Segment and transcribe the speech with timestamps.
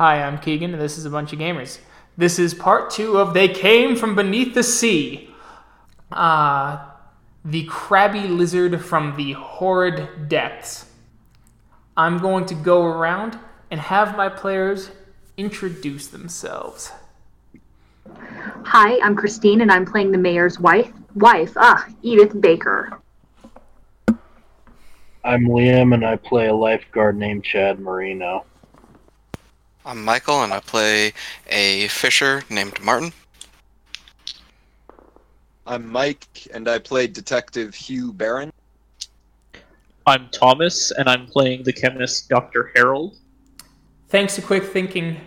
[0.00, 1.78] Hi, I'm Keegan, and this is a bunch of gamers.
[2.16, 5.28] This is part two of They Came from Beneath the Sea.
[6.10, 6.86] Uh,
[7.44, 10.86] the crabby lizard from the horrid depths.
[11.98, 13.38] I'm going to go around
[13.70, 14.90] and have my players
[15.36, 16.92] introduce themselves.
[18.08, 20.90] Hi, I'm Christine, and I'm playing the mayor's wife.
[21.14, 22.98] Wife, ah, Edith Baker.
[25.22, 28.46] I'm Liam, and I play a lifeguard named Chad Marino.
[29.84, 31.14] I'm Michael, and I play
[31.48, 33.12] a fisher named Martin.
[35.66, 38.52] I'm Mike, and I play Detective Hugh Barron.
[40.06, 42.72] I'm Thomas, and I'm playing the chemist Dr.
[42.74, 43.16] Harold.
[44.08, 45.18] Thanks to quick thinking,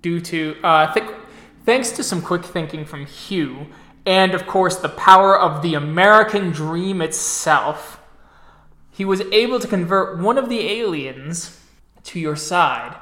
[0.00, 1.10] due to uh, th-
[1.66, 3.66] thanks to some quick thinking from Hugh,
[4.06, 8.00] and of course the power of the American dream itself,
[8.90, 11.60] he was able to convert one of the aliens
[12.04, 12.96] to your side,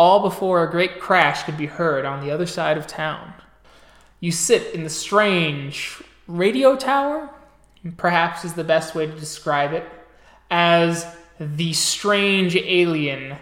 [0.00, 3.34] all before a great crash could be heard on the other side of town.
[4.18, 7.28] You sit in the strange radio tower,
[7.98, 9.84] perhaps is the best way to describe it,
[10.50, 11.06] as
[11.38, 13.36] the strange alien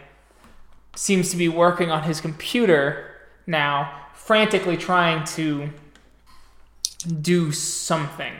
[0.96, 3.14] seems to be working on his computer
[3.46, 5.70] now, frantically trying to
[7.22, 8.34] do something.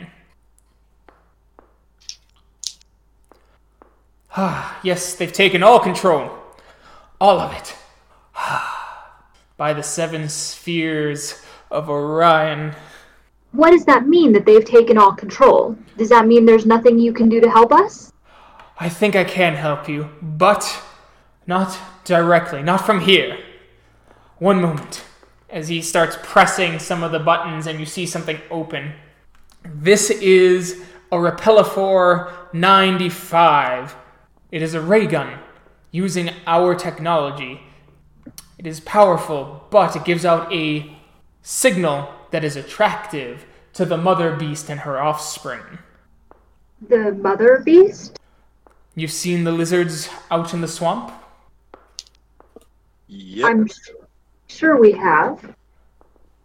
[4.35, 6.37] Ah, yes, they've taken all control.
[7.21, 7.77] All of it.
[9.57, 12.73] By the seven spheres of Orion.
[13.51, 15.77] What does that mean that they've taken all control?
[15.97, 18.13] Does that mean there's nothing you can do to help us?
[18.79, 20.81] I think I can help you, but
[21.45, 23.37] not directly, not from here.
[24.37, 25.03] One moment.
[25.49, 28.93] As he starts pressing some of the buttons and you see something open.
[29.65, 33.95] This is a Repellifor 95.
[34.51, 35.39] It is a ray gun
[35.91, 37.61] using our technology.
[38.59, 40.93] It is powerful, but it gives out a
[41.41, 45.79] signal that is attractive to the mother beast and her offspring.
[46.89, 48.19] The mother beast?
[48.95, 51.13] You've seen the lizards out in the swamp?
[53.07, 53.45] Yep.
[53.49, 53.91] I'm s-
[54.47, 55.55] sure we have.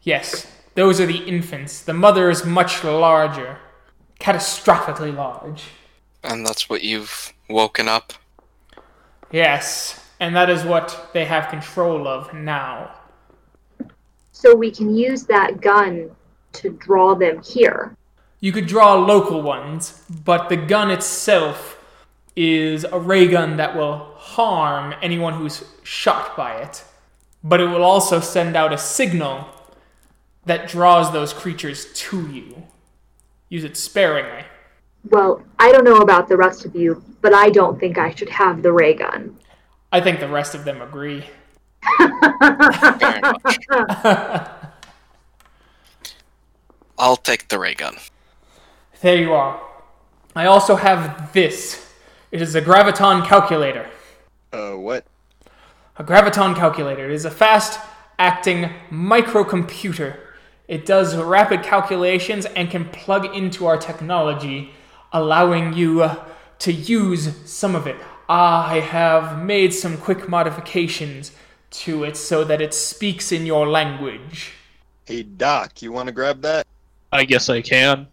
[0.02, 1.82] Yes, those are the infants.
[1.82, 3.58] The mother is much larger,
[4.20, 5.64] catastrophically large.
[6.22, 8.12] And that's what you've woken up.
[9.32, 12.94] Yes, and that is what they have control of now.
[14.32, 16.10] So we can use that gun
[16.54, 17.96] to draw them here.
[18.40, 21.80] You could draw local ones, but the gun itself
[22.36, 26.84] is a ray gun that will harm anyone who's shot by it.
[27.42, 29.46] But it will also send out a signal
[30.46, 32.64] that draws those creatures to you.
[33.48, 34.44] Use it sparingly.
[35.10, 38.30] Well, I don't know about the rest of you, but I don't think I should
[38.30, 39.36] have the ray gun.
[39.94, 41.24] I think the rest of them agree.
[46.98, 47.98] I'll take the ray gun.
[49.02, 49.62] There you are.
[50.34, 51.94] I also have this.
[52.32, 53.88] It is a graviton calculator.
[54.52, 55.06] Uh, what?
[55.96, 57.78] A graviton calculator is a fast
[58.18, 60.16] acting microcomputer.
[60.66, 64.72] It does rapid calculations and can plug into our technology,
[65.12, 66.24] allowing you uh,
[66.58, 67.94] to use some of it.
[68.28, 71.32] I have made some quick modifications
[71.70, 74.52] to it so that it speaks in your language.
[75.04, 76.66] Hey, Doc, you want to grab that?
[77.12, 78.06] I guess I can.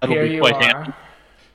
[0.00, 0.62] That'll Here be you quite are.
[0.62, 0.92] handy.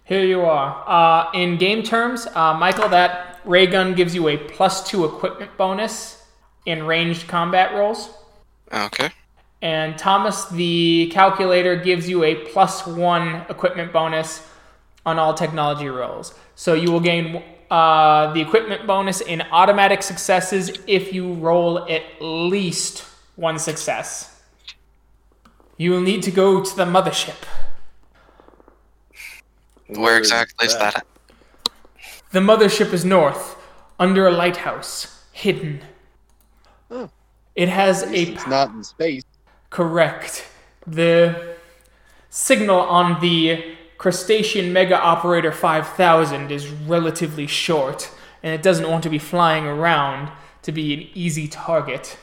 [0.06, 0.84] Here you are.
[0.88, 5.56] Uh, in game terms, uh, Michael, that ray gun gives you a plus two equipment
[5.58, 6.24] bonus
[6.66, 8.10] in ranged combat rolls.
[8.74, 9.10] Okay.
[9.62, 14.48] And Thomas, the calculator gives you a plus one equipment bonus
[15.06, 16.34] on all technology rolls.
[16.56, 22.04] So you will gain uh, the equipment bonus in automatic successes if you roll at
[22.20, 23.06] least
[23.38, 24.42] one success.
[25.78, 27.46] You will need to go to the mothership.
[29.88, 30.98] Where exactly is that?
[30.98, 31.08] at?
[32.32, 33.56] The mothership is north,
[33.98, 35.82] under a lighthouse, hidden.
[36.90, 37.10] Oh.
[37.56, 39.24] It has a least it's not in space.
[39.70, 40.46] Correct.
[40.86, 41.56] The
[42.30, 48.10] signal on the crustacean mega operator 5000 is relatively short,
[48.42, 50.32] and it doesn't want to be flying around
[50.64, 52.18] to be an easy target.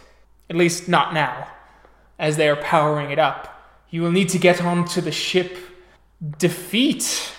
[0.51, 1.47] At least not now,
[2.19, 3.71] as they are powering it up.
[3.91, 5.57] You will need to get onto the ship,
[6.37, 7.33] defeat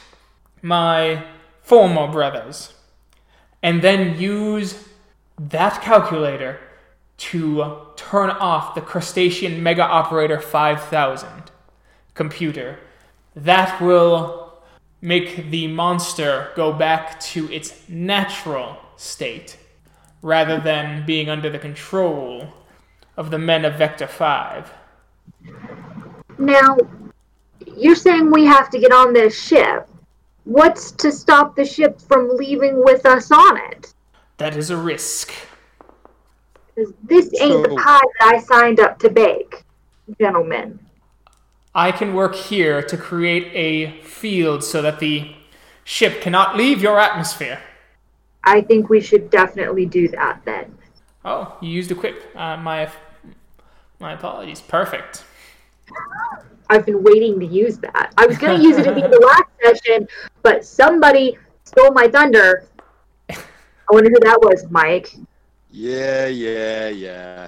[0.61, 1.25] my
[1.61, 2.73] former brothers,
[3.61, 4.87] and then use
[5.37, 6.61] that calculator
[7.17, 11.51] to turn off the crustacean mega operator 5000
[12.13, 12.79] computer.
[13.35, 14.53] That will
[15.01, 19.57] make the monster go back to its natural state.
[20.21, 22.47] rather than being under the control
[23.17, 24.71] of the men of Vector 5.
[26.37, 26.77] Now,
[27.75, 29.87] you're saying we have to get on this ship.
[30.45, 33.93] What's to stop the ship from leaving with us on it?
[34.37, 35.33] That is a risk.
[36.75, 39.63] Because this ain't the pie that I signed up to bake,
[40.19, 40.79] gentlemen.
[41.73, 45.35] I can work here to create a field so that the
[45.83, 47.59] ship cannot leave your atmosphere.
[48.43, 50.75] I think we should definitely do that then.
[51.25, 52.35] Oh, you used equip.
[52.35, 52.89] Uh, my
[53.99, 54.61] my apologies.
[54.61, 55.25] Perfect.
[56.69, 58.13] I've been waiting to use that.
[58.17, 60.07] I was going to use it at the end of the last session,
[60.43, 62.65] but somebody stole my thunder.
[63.29, 63.35] I
[63.91, 65.15] wonder who that was, Mike.
[65.71, 67.47] Yeah, yeah, yeah.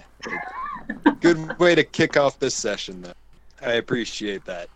[1.19, 3.13] Good way to kick off this session, though.
[3.61, 4.69] I appreciate that.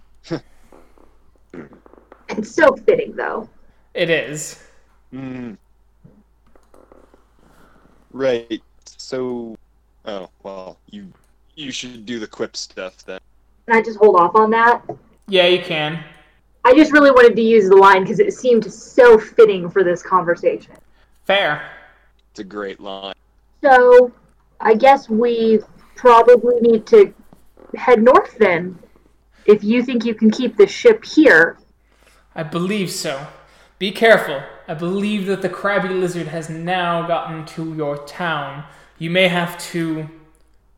[2.30, 3.50] It's so fitting, though.
[3.94, 4.60] It is.
[5.12, 5.54] Hmm.
[8.12, 8.62] Right.
[8.86, 9.56] So,
[10.06, 11.12] oh well, you
[11.56, 13.20] you should do the quip stuff then.
[13.68, 14.84] Can I just hold off on that?
[15.28, 16.04] Yeah, you can.
[16.64, 20.02] I just really wanted to use the line because it seemed so fitting for this
[20.02, 20.74] conversation.
[21.24, 21.70] Fair.
[22.32, 23.16] It's a great line.
[23.62, 24.12] So,
[24.60, 25.60] I guess we
[25.96, 27.14] probably need to
[27.76, 28.78] head north then.
[29.46, 31.58] If you think you can keep the ship here,
[32.36, 33.28] I believe so.
[33.78, 34.42] Be careful.
[34.68, 38.64] I believe that the crabby lizard has now gotten to your town.
[38.98, 40.10] You may have to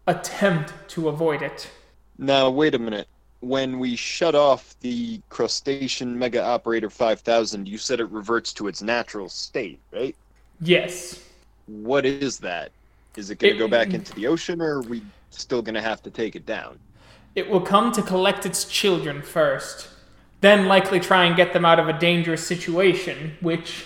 [0.08, 1.70] attempt to avoid it.
[2.18, 3.08] Now, wait a minute.
[3.40, 8.82] When we shut off the crustacean mega operator 5000, you said it reverts to its
[8.82, 10.16] natural state, right?
[10.60, 11.24] Yes.
[11.68, 12.72] What is that?
[13.16, 15.76] Is it going It- to go back into the ocean, or are we still going
[15.76, 16.80] to have to take it down?
[17.38, 19.90] It will come to collect its children first,
[20.42, 23.86] then likely try and get them out of a dangerous situation, which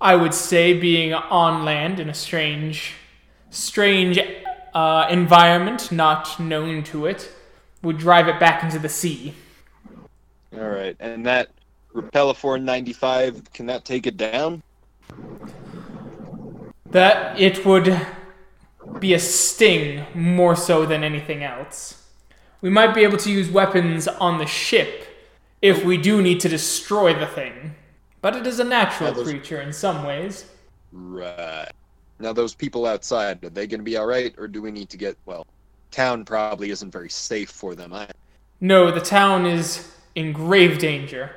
[0.00, 2.94] I would say, being on land in a strange,
[3.50, 4.18] strange
[4.72, 7.30] uh, environment not known to it,
[7.82, 9.34] would drive it back into the sea.
[10.54, 11.50] All right, and that
[11.94, 14.62] Repellifor 95, can that take it down?
[16.92, 17.94] That it would
[19.00, 22.04] be a sting more so than anything else.
[22.60, 25.06] We might be able to use weapons on the ship
[25.62, 27.74] if we do need to destroy the thing.
[28.20, 30.46] But it is a natural those- creature in some ways.
[30.92, 31.70] Right.
[32.18, 34.88] Now, those people outside, are they going to be all right, or do we need
[34.88, 35.46] to get, well,
[35.90, 37.92] town probably isn't very safe for them.
[37.92, 38.08] I,
[38.60, 41.30] No, the town is in grave danger.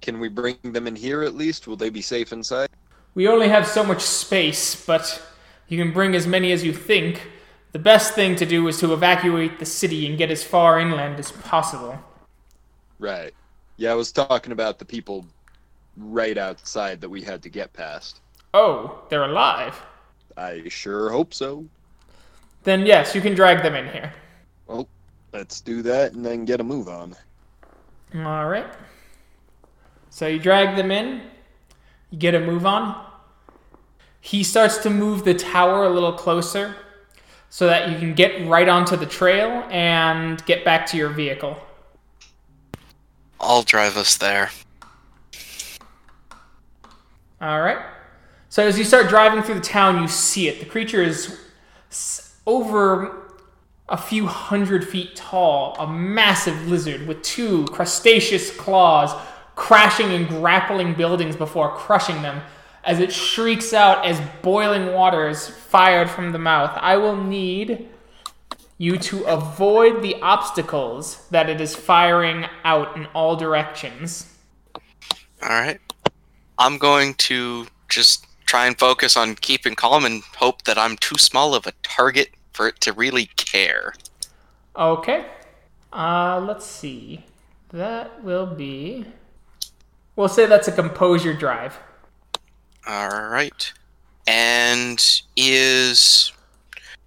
[0.00, 1.66] can we bring them in here at least?
[1.66, 2.68] Will they be safe inside?
[3.16, 5.20] We only have so much space, but
[5.68, 7.28] you can bring as many as you think.
[7.72, 11.20] The best thing to do is to evacuate the city and get as far inland
[11.20, 11.98] as possible.
[12.98, 13.32] Right.
[13.76, 15.24] Yeah, I was talking about the people
[15.96, 18.20] right outside that we had to get past.
[18.54, 19.80] Oh, they're alive.
[20.36, 21.64] I sure hope so.
[22.64, 24.12] Then yes, you can drag them in here.
[24.66, 24.88] Well,
[25.32, 27.14] let's do that and then get a move on.
[28.16, 28.66] All right.
[30.10, 31.22] So you drag them in.
[32.10, 33.06] You get a move on.
[34.20, 36.74] He starts to move the tower a little closer
[37.50, 41.58] so that you can get right onto the trail and get back to your vehicle.
[43.40, 44.50] I'll drive us there.
[47.40, 47.78] All right.
[48.48, 50.60] So as you start driving through the town, you see it.
[50.60, 51.38] The creature is
[52.46, 53.34] over
[53.88, 59.12] a few hundred feet tall, a massive lizard with two crustaceous claws
[59.56, 62.40] crashing and grappling buildings before crushing them
[62.84, 66.72] as it shrieks out as boiling water is fired from the mouth.
[66.80, 67.88] I will need
[68.78, 74.34] you to avoid the obstacles that it is firing out in all directions.
[75.42, 75.80] Alright.
[76.58, 81.18] I'm going to just try and focus on keeping calm and hope that I'm too
[81.18, 83.94] small of a target for it to really care.
[84.74, 85.26] Okay.
[85.92, 87.24] Uh, let's see.
[87.70, 89.04] That will be.
[90.16, 91.78] We'll say that's a composure drive.
[92.88, 93.72] Alright.
[94.26, 96.32] And is.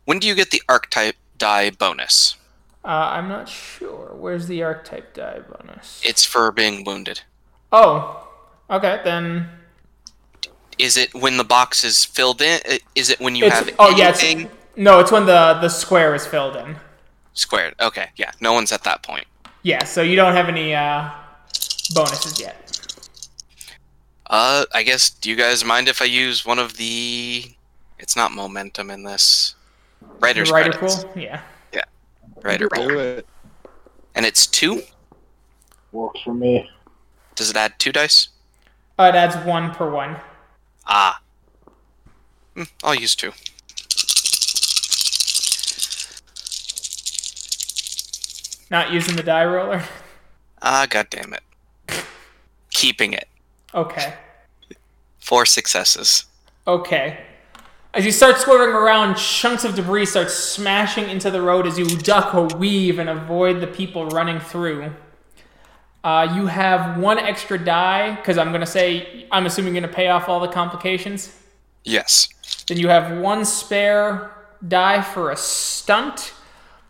[0.06, 2.36] When do you get the archetype die bonus?
[2.84, 4.14] Uh, I'm not sure.
[4.18, 6.02] Where's the archetype die bonus?
[6.04, 7.22] It's for being wounded.
[7.72, 8.28] Oh,
[8.70, 9.00] okay.
[9.04, 9.48] Then
[10.78, 12.60] Is it when the box is filled in?
[12.96, 14.10] Is it when you it's have oh yeah.
[14.10, 16.78] It's, anything no, it's when the the square is filled in.
[17.34, 17.76] squared?
[17.80, 18.32] Okay, yeah.
[18.42, 19.26] No one's at that point.
[19.62, 19.84] Yeah.
[19.86, 21.10] So you don't have any uh,
[21.94, 22.63] bonuses yet.
[24.28, 25.10] Uh, I guess.
[25.10, 27.46] Do you guys mind if I use one of the?
[28.00, 29.56] It's not momentum in this.
[30.20, 31.04] Writer's Writer credits.
[31.04, 31.14] pool.
[31.16, 31.42] Yeah.
[31.74, 31.84] Yeah.
[32.42, 32.88] Writer pool.
[32.88, 33.28] Do it.
[34.16, 34.84] And it's two.
[35.92, 36.70] Works for me.
[37.36, 38.30] Does it add two dice?
[39.00, 40.18] Uh, it adds one per one.
[40.86, 41.22] Ah.
[42.56, 43.32] Hm, I'll use two.
[48.70, 49.84] Not using the die roller.
[50.62, 51.44] Ah, god damn it.
[52.72, 53.28] Keeping it.
[53.74, 54.14] Okay.
[55.20, 56.26] Four successes.
[56.68, 57.20] Okay.
[57.94, 61.86] As you start swerving around, chunks of debris start smashing into the road as you
[61.86, 64.92] duck or weave and avoid the people running through.
[66.04, 69.92] Uh, you have one extra die, because I'm going to say, I'm assuming you're going
[69.92, 71.40] to pay off all the complications.
[71.84, 72.28] Yes.
[72.68, 74.32] Then you have one spare
[74.68, 76.34] die for a stunt.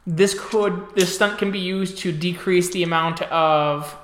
[0.05, 3.95] This could this stunt can be used to decrease the amount of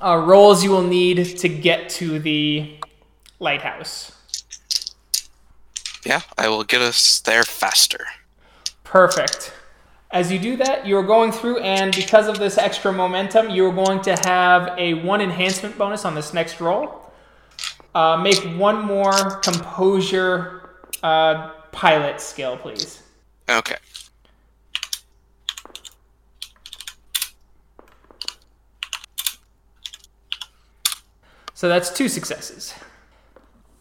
[0.00, 2.76] uh, rolls you will need to get to the
[3.38, 4.12] lighthouse.
[6.04, 8.06] Yeah, I will get us there faster.
[8.84, 9.52] Perfect.
[10.12, 14.00] As you do that, you're going through, and because of this extra momentum, you're going
[14.02, 17.12] to have a one enhancement bonus on this next roll.
[17.94, 20.70] Uh, make one more composure
[21.02, 23.02] uh, pilot skill, please.
[23.48, 23.76] Okay.
[31.56, 32.74] So that's two successes.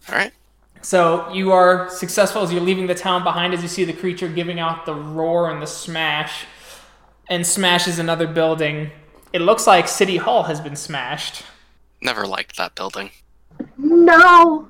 [0.08, 0.32] All right.
[0.82, 4.30] So you are successful as you're leaving the town behind as you see the creature
[4.30, 6.46] giving out the roar and the smash
[7.30, 8.92] and smashes another building.
[9.34, 11.44] It looks like City Hall has been smashed.
[12.02, 13.10] Never liked that building.
[13.78, 14.70] No!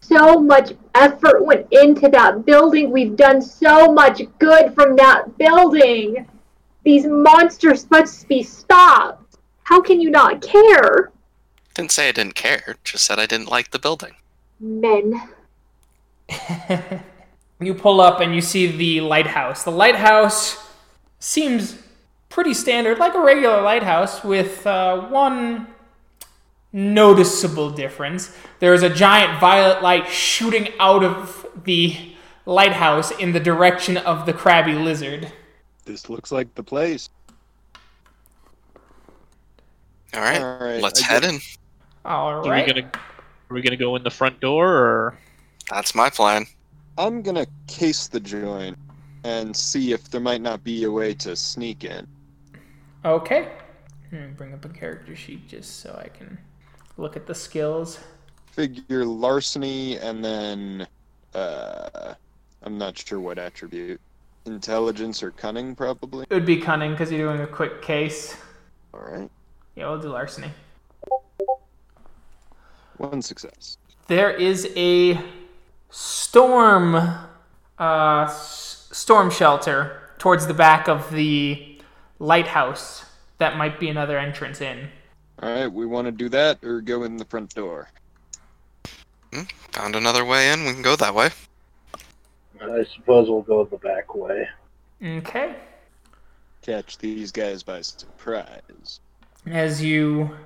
[0.00, 2.90] So much effort went into that building.
[2.90, 6.26] We've done so much good from that building.
[6.82, 9.36] These monsters must be stopped.
[9.62, 11.12] How can you not care?
[11.74, 14.12] Didn't say I didn't care, just said I didn't like the building.
[14.60, 15.28] Men.
[17.60, 19.62] You pull up and you see the lighthouse.
[19.62, 20.58] The lighthouse
[21.20, 21.78] seems
[22.28, 25.68] pretty standard, like a regular lighthouse, with uh, one
[26.72, 28.34] noticeable difference.
[28.58, 31.96] There is a giant violet light shooting out of the
[32.46, 35.32] lighthouse in the direction of the crabby lizard.
[35.84, 37.10] This looks like the place.
[40.14, 40.40] All right.
[40.42, 41.40] All right, Let's I head get- in.
[42.04, 42.90] All Are we gonna
[43.50, 45.18] are we gonna go in the front door or
[45.70, 46.46] That's my plan.
[46.98, 48.76] I'm gonna case the joint
[49.24, 52.06] and see if there might not be a way to sneak in.
[53.04, 53.52] Okay.
[54.36, 56.36] Bring up a character sheet just so I can
[56.96, 57.98] look at the skills.
[58.50, 60.86] Figure larceny and then
[61.34, 62.14] uh
[62.64, 64.00] I'm not sure what attribute.
[64.44, 66.26] Intelligence or cunning probably.
[66.28, 68.36] It would be cunning because you're doing a quick case.
[68.92, 69.30] Alright.
[69.76, 70.48] Yeah, we'll do larceny.
[73.02, 73.78] One success.
[74.06, 75.20] There is a
[75.90, 81.80] storm uh, s- storm shelter towards the back of the
[82.20, 83.04] lighthouse
[83.38, 84.88] that might be another entrance in.
[85.42, 87.88] Alright, we wanna do that or go in the front door.
[89.32, 89.42] Hmm,
[89.72, 90.64] Found another way in.
[90.64, 91.30] We can go that way.
[92.60, 94.48] I suppose we'll go the back way.
[95.04, 95.56] Okay.
[96.60, 99.00] Catch these guys by surprise.
[99.46, 100.36] As you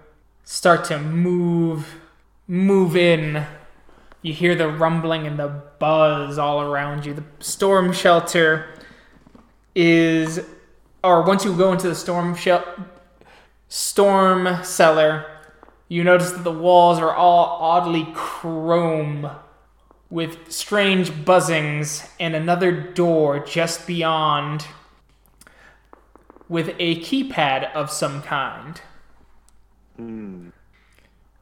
[0.44, 1.86] start to move
[2.48, 3.44] move in,
[4.22, 7.14] you hear the rumbling and the buzz all around you.
[7.14, 8.74] The storm shelter
[9.74, 10.40] is
[11.06, 12.86] or once you go into the storm shel-
[13.68, 15.24] storm cellar,
[15.88, 19.30] you notice that the walls are all oddly chrome
[20.10, 24.66] with strange buzzings and another door just beyond
[26.48, 28.80] with a keypad of some kind.
[29.96, 30.48] Hmm.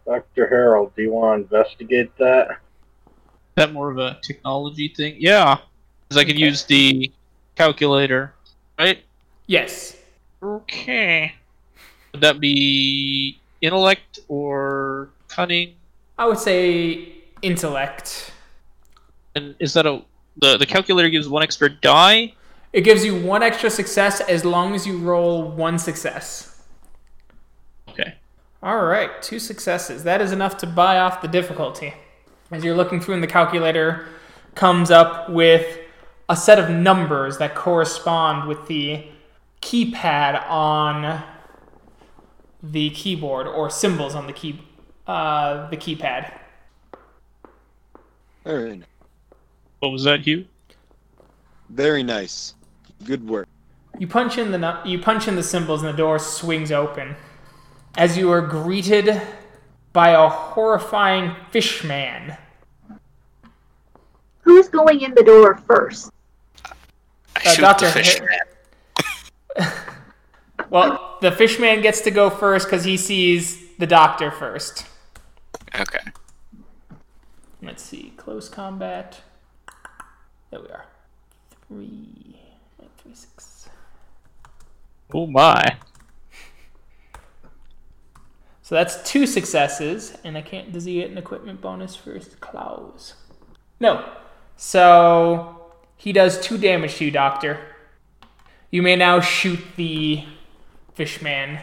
[0.06, 0.46] Dr.
[0.48, 2.48] Harold, do you want to investigate that?
[2.50, 2.56] is
[3.56, 5.16] that more of a technology thing?
[5.18, 5.58] Yeah,
[6.08, 6.44] because I can Okay.
[6.44, 7.12] use the
[7.54, 8.34] calculator,
[8.78, 8.98] right?
[9.46, 9.96] Yes.
[10.42, 11.32] Okay.
[12.12, 15.74] Would that be intellect or cunning?
[16.18, 18.32] I would say intellect.
[19.36, 20.02] And is that a
[20.40, 22.34] the the calculator gives one extra die?
[22.72, 26.53] It gives you one extra success as long as you roll one success.
[28.64, 28.70] Okay.
[28.70, 30.04] All right, two successes.
[30.04, 31.94] That is enough to buy off the difficulty.
[32.50, 34.06] As you're looking through, and the calculator
[34.54, 35.80] comes up with
[36.28, 39.04] a set of numbers that correspond with the
[39.60, 41.22] keypad on
[42.62, 44.60] the keyboard or symbols on the key
[45.06, 46.32] uh, the keypad.
[48.44, 48.88] Very nice.
[49.80, 50.46] What was that, Hugh?
[51.68, 52.54] Very nice.
[53.04, 53.48] Good work.
[53.98, 57.16] You punch in the nu- you punch in the symbols and the door swings open.
[57.96, 59.20] As you are greeted
[59.92, 62.36] by a horrifying fishman.
[64.42, 66.10] Who's going in the door first?
[66.64, 67.86] I Uh, shoot Dr.
[67.86, 69.72] the fish man.
[70.70, 74.86] Well, the fishman gets to go first because he sees the doctor first.
[75.78, 76.00] Okay.
[77.62, 79.20] Let's see, close combat.
[80.50, 80.86] There we are.
[81.68, 82.36] Three,
[82.98, 83.68] three, six.
[85.12, 85.76] Oh my.
[88.64, 90.72] So that's two successes, and I can't.
[90.72, 93.12] Does he get an equipment bonus for his claws?
[93.78, 94.02] No.
[94.56, 97.60] So he does two damage to you, Doctor.
[98.70, 100.24] You may now shoot the
[100.94, 101.58] fishman,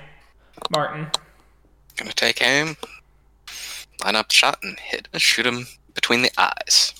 [0.70, 1.08] Martin.
[1.98, 2.78] Gonna take aim,
[4.04, 5.08] line up the shot, and hit.
[5.12, 5.66] And shoot him
[5.96, 6.94] between the eyes.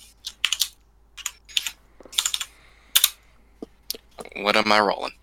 [4.38, 5.14] What am I rolling?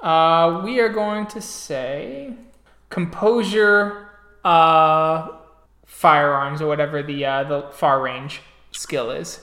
[0.00, 2.34] Uh, we are going to say
[2.90, 4.08] composure,
[4.44, 5.28] uh,
[5.86, 8.40] firearms or whatever the uh, the far range
[8.72, 9.40] skill is.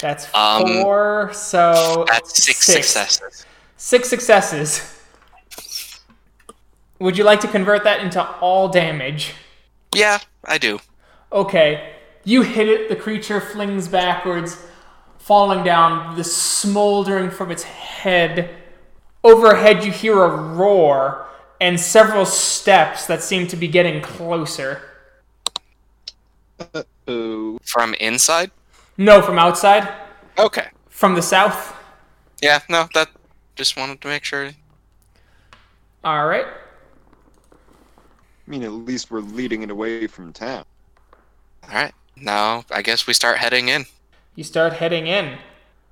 [0.00, 1.30] That's Um, four.
[1.32, 3.44] so That's six, successes.
[3.76, 4.94] Six successes.
[7.00, 9.34] Would you like to convert that into all damage?
[9.94, 10.80] Yeah, I do.
[11.32, 11.94] Okay.
[12.24, 14.56] You hit it, the creature flings backwards,
[15.18, 18.50] falling down, the smoldering from its head.
[19.24, 21.26] Overhead, you hear a roar
[21.60, 24.82] and several steps that seem to be getting closer.
[27.06, 28.50] Oh, From inside?
[28.96, 29.92] No, from outside,
[30.38, 30.68] Okay.
[30.88, 31.74] from the south.
[32.42, 33.08] Yeah, no, that
[33.56, 34.50] just wanted to make sure.
[36.04, 36.46] All right.
[36.46, 40.64] I mean, at least we're leading it away from town.
[41.64, 41.92] Alright.
[42.16, 43.84] Now I guess we start heading in.
[44.34, 45.38] You start heading in.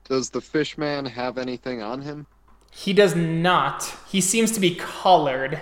[0.09, 2.27] Does the fishman have anything on him?
[2.71, 3.95] He does not.
[4.09, 5.61] He seems to be colored.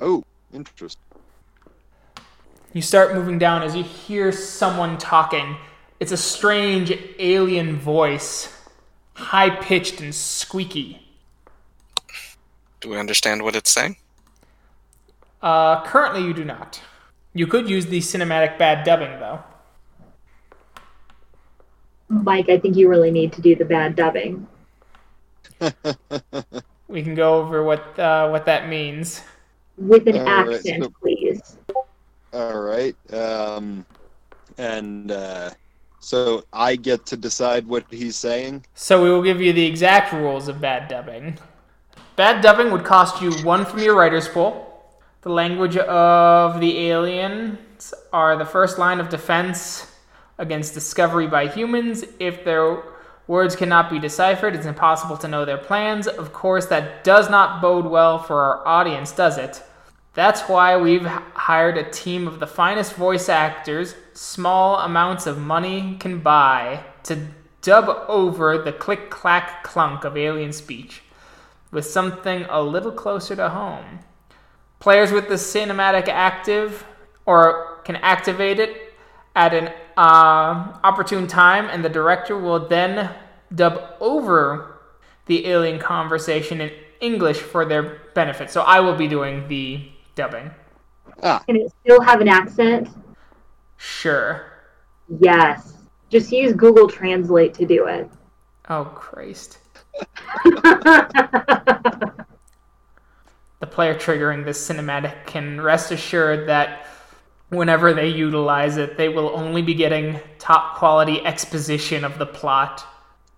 [0.00, 1.02] Oh, interesting.
[2.72, 5.56] You start moving down as you hear someone talking.
[6.00, 8.56] It's a strange alien voice,
[9.14, 11.02] high pitched and squeaky.
[12.80, 13.96] Do we understand what it's saying?
[15.42, 16.80] Uh, currently, you do not.
[17.32, 19.42] You could use the cinematic bad dubbing, though.
[22.08, 24.46] Mike, I think you really need to do the bad dubbing.
[26.88, 29.22] We can go over what uh, what that means.
[29.76, 31.56] With an All right, accent, so- please.
[32.32, 32.96] All right.
[33.12, 33.84] Um,
[34.56, 35.50] and uh,
[36.00, 38.64] so I get to decide what he's saying.
[38.74, 41.38] So we will give you the exact rules of bad dubbing.
[42.16, 44.64] Bad dubbing would cost you one from your writer's pool.
[45.22, 49.92] The language of the aliens are the first line of defense
[50.38, 52.04] against discovery by humans.
[52.18, 52.82] If their
[53.28, 56.08] words cannot be deciphered, it's impossible to know their plans.
[56.08, 59.62] Of course, that does not bode well for our audience, does it?
[60.14, 65.96] That's why we've hired a team of the finest voice actors small amounts of money
[66.00, 67.28] can buy to
[67.62, 71.02] dub over the click clack clunk of alien speech
[71.70, 74.00] with something a little closer to home.
[74.80, 76.84] Players with the cinematic active
[77.26, 78.94] or can activate it
[79.36, 83.10] at an uh, opportune time, and the director will then
[83.54, 84.78] dub over
[85.26, 88.50] the alien conversation in English for their benefit.
[88.50, 90.50] So I will be doing the dubbing.
[91.22, 92.88] Ah, Can it still have an accent?
[93.76, 94.46] Sure.
[95.20, 95.74] Yes.
[96.08, 98.08] Just use Google Translate to do it.
[98.70, 99.58] Oh, Christ.
[103.60, 106.86] The player triggering this cinematic can rest assured that
[107.50, 112.86] whenever they utilize it, they will only be getting top quality exposition of the plot.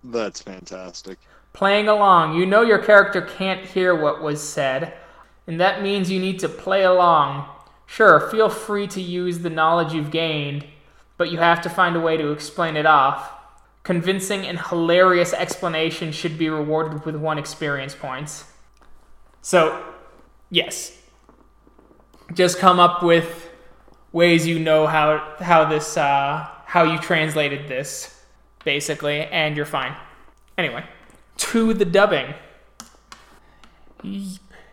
[0.03, 1.19] that's fantastic.
[1.53, 4.93] Playing along, you know your character can't hear what was said,
[5.47, 7.47] and that means you need to play along.
[7.85, 10.65] Sure, feel free to use the knowledge you've gained,
[11.17, 13.33] but you have to find a way to explain it off.
[13.83, 18.45] Convincing and hilarious explanation should be rewarded with one experience points.
[19.41, 19.83] So,
[20.49, 20.97] yes.
[22.33, 23.50] Just come up with
[24.11, 28.21] ways you know how how this uh, how you translated this,
[28.63, 29.95] basically, and you're fine.
[30.57, 30.83] Anyway,
[31.37, 32.33] to the dubbing.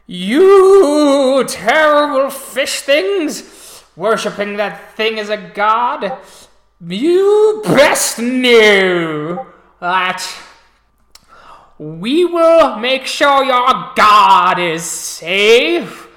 [0.06, 6.18] You terrible fish things, worshipping that thing as a god.
[6.80, 9.46] You best know
[9.80, 10.26] that
[11.78, 16.07] we will make sure your god is safe,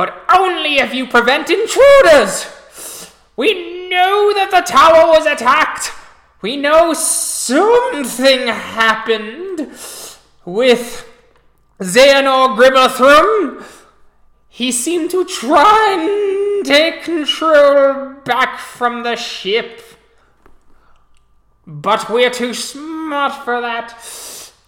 [0.00, 2.46] but only if you prevent intruders.
[3.36, 5.92] We know that the tower was attacked.
[6.40, 9.58] We know something happened
[10.46, 11.06] with
[11.80, 13.62] Xehanort Grimathrum.
[14.48, 19.82] He seemed to try and take control back from the ship.
[21.66, 24.00] But we're too smart for that.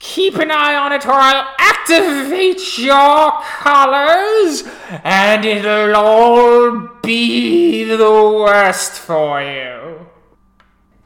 [0.02, 4.64] Keep an eye on it or I'll activate your collars
[5.04, 10.04] and it'll all be the worst for you.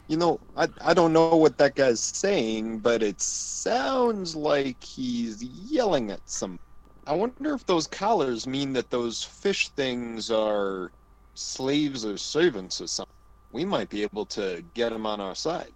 [0.07, 5.43] You know, I, I don't know what that guy's saying, but it sounds like he's
[5.43, 6.57] yelling at some.
[7.05, 10.91] I wonder if those collars mean that those fish things are
[11.35, 13.13] slaves or servants or something.
[13.51, 15.71] We might be able to get them on our side.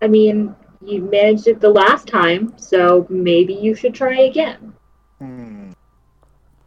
[0.00, 4.72] I mean, you managed it the last time, so maybe you should try again.
[5.18, 5.70] Hmm.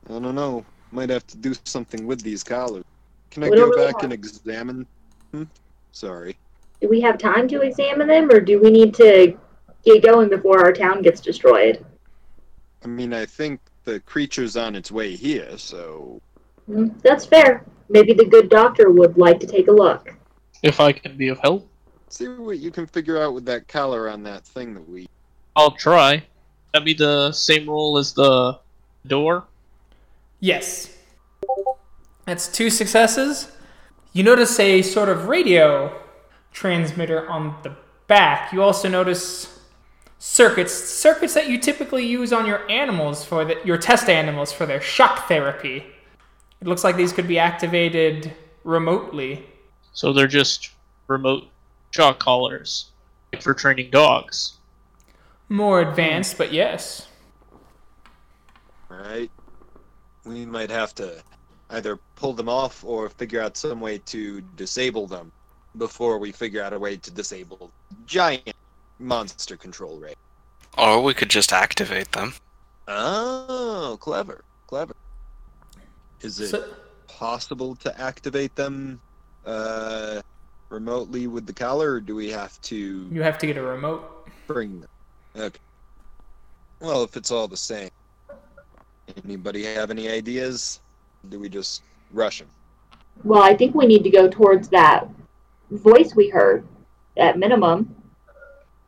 [0.10, 0.66] I don't know.
[0.92, 2.84] Might have to do something with these collars.
[3.32, 4.86] Can I We go really back have- and examine?
[5.32, 5.44] Hmm?
[5.92, 6.38] Sorry.
[6.82, 9.36] Do we have time to examine them, or do we need to
[9.86, 11.84] get going before our town gets destroyed?
[12.84, 16.22] I mean, I think the creature's on its way here, so.
[16.68, 17.66] Hmm, That's fair.
[17.90, 20.14] Maybe the good doctor would like to take a look.
[20.62, 21.68] If I can be of help,
[22.14, 25.10] See what you can figure out with that collar on that thing that we.
[25.56, 26.24] I'll try.
[26.72, 28.60] That'd be the same roll as the
[29.08, 29.46] door.
[30.40, 30.96] Yes.
[32.26, 33.52] That's two successes.
[34.12, 36.00] You notice a sort of radio
[36.52, 38.54] transmitter on the back.
[38.54, 39.60] You also notice
[40.20, 44.68] circuits, circuits that you typically use on your animals for the, your test animals for
[44.68, 45.78] their shock therapy.
[46.62, 48.32] It looks like these could be activated
[48.64, 49.48] remotely.
[49.94, 50.70] So they're just
[51.08, 51.48] remote
[51.94, 52.92] shock collars
[53.40, 54.58] for training dogs.
[55.50, 57.08] More advanced, but yes.
[58.92, 59.30] Alright?
[60.26, 61.22] We might have to
[61.70, 65.32] either pull them off or figure out some way to disable them
[65.78, 67.72] before we figure out a way to disable
[68.06, 68.54] giant
[69.00, 70.16] monster control ray.
[70.78, 72.34] Or we could just activate them.
[72.88, 74.44] Oh, clever.
[74.68, 74.96] Clever.
[76.22, 76.74] Is it So,
[77.08, 79.00] possible to activate them
[79.46, 80.22] uh,
[80.74, 84.28] remotely with the collar, or do we have to you have to get a remote.
[84.48, 84.90] bring them?
[85.36, 85.60] Okay.
[86.80, 87.90] Well, if it's all the same.
[89.24, 90.80] Anybody have any ideas?
[91.30, 92.48] Do we just rush them?
[93.24, 95.08] Well, I think we need to go towards that
[95.70, 96.66] voice we heard,
[97.18, 97.96] at minimum.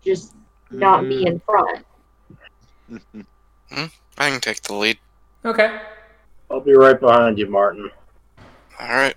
[0.03, 0.33] Just
[0.71, 1.85] not me in front.
[2.91, 3.85] Mm-hmm.
[4.17, 4.97] I can take the lead.
[5.43, 5.79] Okay.
[6.49, 7.89] I'll be right behind you, Martin.
[8.79, 9.15] Alright.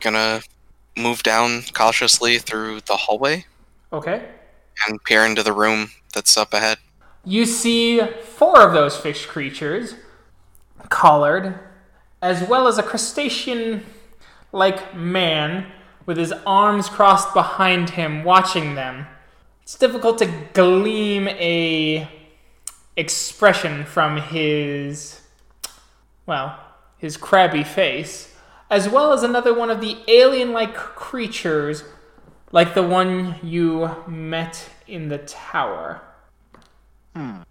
[0.00, 0.42] Gonna
[0.96, 3.44] move down cautiously through the hallway
[3.92, 4.26] Okay.
[4.86, 6.78] and peer into the room that's up ahead.
[7.24, 9.94] You see four of those fish creatures,
[10.88, 11.58] collared,
[12.20, 13.84] as well as a crustacean
[14.52, 15.66] like man
[16.04, 19.06] with his arms crossed behind him, watching them.
[19.62, 22.08] It's difficult to glean a
[22.96, 25.20] expression from his
[26.26, 26.58] well,
[26.98, 28.31] his crabby face,
[28.72, 31.84] as well as another one of the alien like creatures
[32.52, 36.00] like the one you met in the tower.
[37.14, 37.42] Hmm.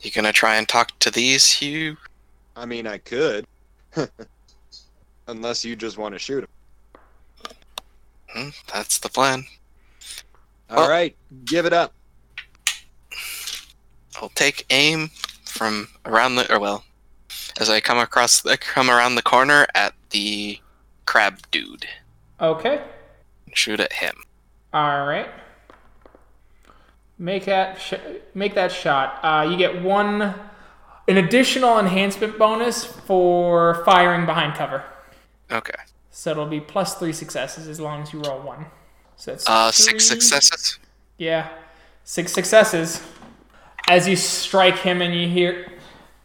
[0.00, 1.96] You gonna try and talk to these, Hugh?
[2.56, 3.46] I mean, I could.
[5.28, 7.52] Unless you just want to shoot them.
[8.28, 9.44] Hmm, that's the plan.
[10.70, 11.14] All Well- right,
[11.44, 11.92] give it up.
[14.20, 15.10] I'll take aim
[15.44, 16.84] from around the, or well,
[17.58, 20.60] as I come across, I come around the corner at the
[21.06, 21.86] crab dude.
[22.40, 22.82] Okay.
[23.54, 24.14] Shoot at him.
[24.72, 25.28] All right.
[27.18, 27.94] Make that sh-
[28.34, 29.18] make that shot.
[29.22, 30.34] Uh, you get one,
[31.08, 34.84] an additional enhancement bonus for firing behind cover.
[35.50, 35.74] Okay.
[36.10, 38.66] So it'll be plus three successes as long as you roll one.
[39.16, 40.78] So that's Uh, six successes.
[41.18, 41.48] Yeah,
[42.04, 43.02] six successes.
[43.88, 45.72] As you strike him, and you hear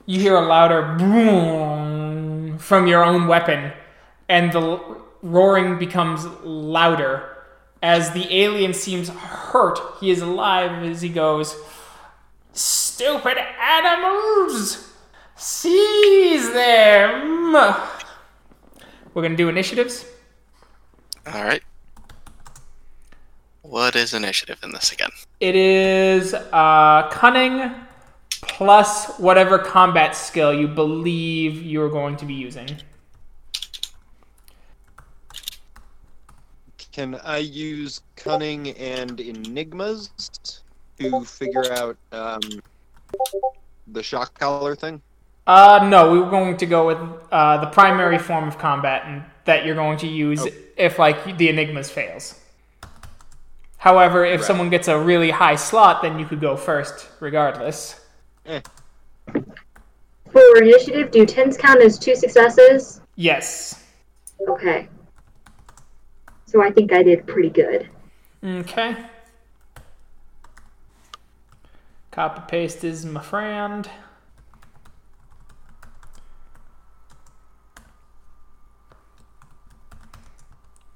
[0.05, 3.71] you hear a louder boom from your own weapon,
[4.29, 7.31] and the roaring becomes louder.
[7.81, 11.55] As the alien seems hurt, he is alive as he goes,
[12.53, 14.91] Stupid animals!
[15.35, 17.53] Seize them!
[19.13, 20.05] We're gonna do initiatives.
[21.27, 21.63] All right.
[23.61, 25.09] What is initiative in this again?
[25.39, 27.71] It is uh, cunning
[28.55, 32.69] plus whatever combat skill you believe you're going to be using.
[36.93, 40.09] Can I use cunning and enigmas
[40.99, 42.39] to figure out um,
[43.87, 45.01] the shock collar thing?
[45.45, 46.97] Uh, no, we were going to go with
[47.33, 50.49] uh, the primary form of combat and that you're going to use Oh.
[50.77, 52.39] if like the enigmas fails.
[53.79, 54.47] However, if Right.
[54.47, 57.99] someone gets a really high slot, then you could go first, regardless.
[58.45, 58.61] Eh.
[60.31, 63.01] For initiative, do tens count as two successes?
[63.15, 63.83] Yes.
[64.47, 64.87] Okay.
[66.45, 67.89] So I think I did pretty good.
[68.43, 68.95] Okay.
[72.11, 73.89] Copy paste is my friend.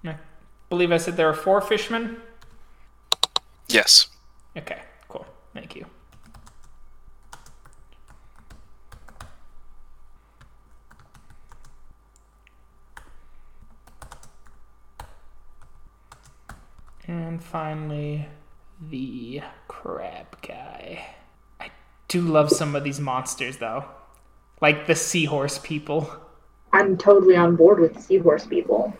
[0.06, 0.16] I
[0.70, 2.18] believe I said there are four fishmen.
[3.68, 4.08] Yes.
[4.56, 5.26] Okay, cool.
[5.54, 5.86] Thank you.
[17.10, 18.28] And finally,
[18.92, 21.08] the crab guy.
[21.60, 21.72] I
[22.08, 23.86] do love some of these monsters, though.
[24.62, 26.08] Like the seahorse people.
[26.72, 28.96] I'm totally on board with seahorse people.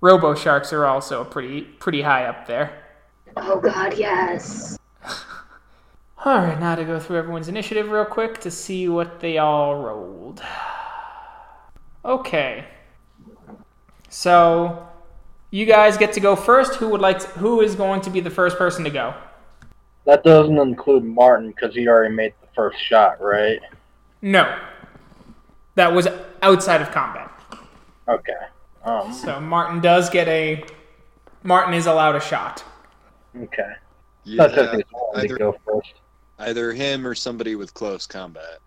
[0.00, 2.82] Robo sharks are also pretty pretty high up there.
[3.36, 4.76] Oh god, yes.
[6.24, 9.76] All right, now to go through everyone's initiative real quick to see what they all
[9.76, 10.42] rolled.
[12.06, 12.66] Okay.
[14.10, 14.86] So,
[15.54, 16.74] you guys get to go first.
[16.74, 19.14] Who would like to, who is going to be the first person to go?
[20.04, 23.60] That doesn't include Martin because he already made the first shot, right?
[24.20, 24.58] No.
[25.76, 26.08] That was
[26.42, 27.30] outside of combat.
[28.08, 28.32] Okay.
[28.82, 29.12] Um.
[29.12, 30.64] So, Martin does get a
[31.44, 32.64] Martin is allowed a shot.
[33.40, 33.74] Okay.
[34.24, 35.94] Yeah, That's just to either, go first.
[36.40, 38.58] either him or somebody with close combat.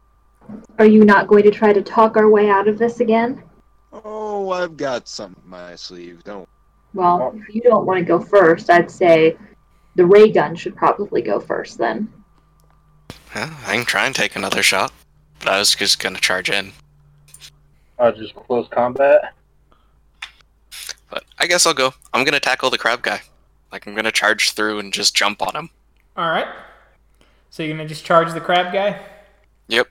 [0.80, 3.44] Are you not going to try to talk our way out of this again?
[3.92, 6.24] Oh, I've got something up my sleeve.
[6.24, 6.48] Don't.
[6.94, 9.38] Well, if you don't want to go first, I'd say
[9.96, 12.12] the ray gun should probably go first then.
[13.36, 14.92] Yeah, I can try and take another shot,
[15.40, 16.72] but I was just gonna charge in.
[18.00, 19.34] Uh, just close combat.
[21.10, 21.94] But I guess I'll go.
[22.14, 23.22] I'm gonna tackle the crab guy.
[23.72, 25.70] Like I'm gonna charge through and just jump on him.
[26.16, 26.48] All right.
[27.50, 29.00] So you're gonna just charge the crab guy.
[29.68, 29.90] Yep.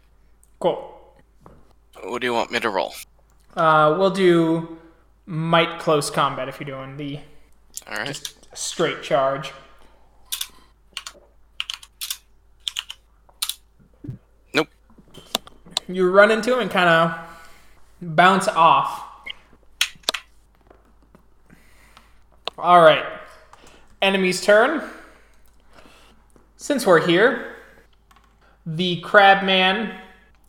[0.61, 0.92] Cool.
[2.04, 2.94] What do you want me to roll?
[3.56, 4.78] Uh, we'll do
[5.26, 7.18] might close combat if you're doing the
[7.88, 8.06] All right.
[8.06, 9.52] just straight charge.
[14.54, 14.68] Nope.
[15.88, 17.18] You run into him and kind of
[18.00, 19.02] bounce off.
[22.58, 23.04] All right.
[24.00, 24.82] Enemy's turn.
[26.56, 27.56] Since we're here,
[28.64, 29.94] the crabman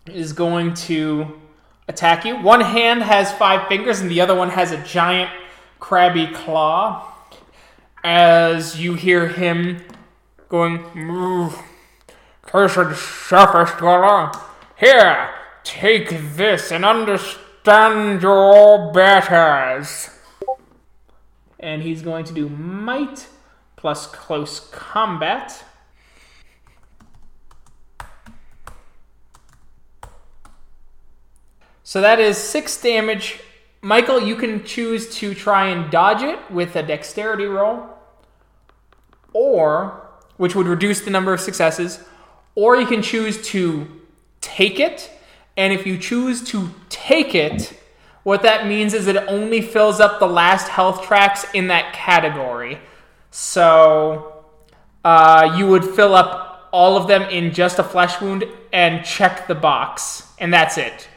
[0.05, 1.39] is going to
[1.87, 2.37] attack you.
[2.37, 5.31] One hand has five fingers, and the other one has a giant
[5.79, 7.13] crabby claw.
[8.03, 9.83] As you hear him
[10.49, 11.61] going, "Move,
[12.43, 14.31] cursed surface dweller,
[14.75, 15.29] here,
[15.63, 20.09] take this and understand your betters.
[21.59, 23.27] And he's going to do might
[23.75, 25.63] plus close combat.
[31.87, 33.39] So that is six damage.
[33.81, 37.87] Michael, you can choose to try and dodge it with a dexterity roll,
[39.31, 42.03] or which would reduce the number of successes,
[42.55, 43.87] or you can choose to
[44.41, 45.09] take it.
[45.55, 47.79] And if you choose to take it,
[48.23, 52.79] what that means is it only fills up the last health tracks in that category.
[53.31, 54.43] So
[55.05, 59.47] uh, you would fill up all of them in just a flesh wound and check
[59.47, 61.07] the box, and that's it.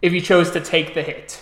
[0.00, 1.40] If you chose to take the hit.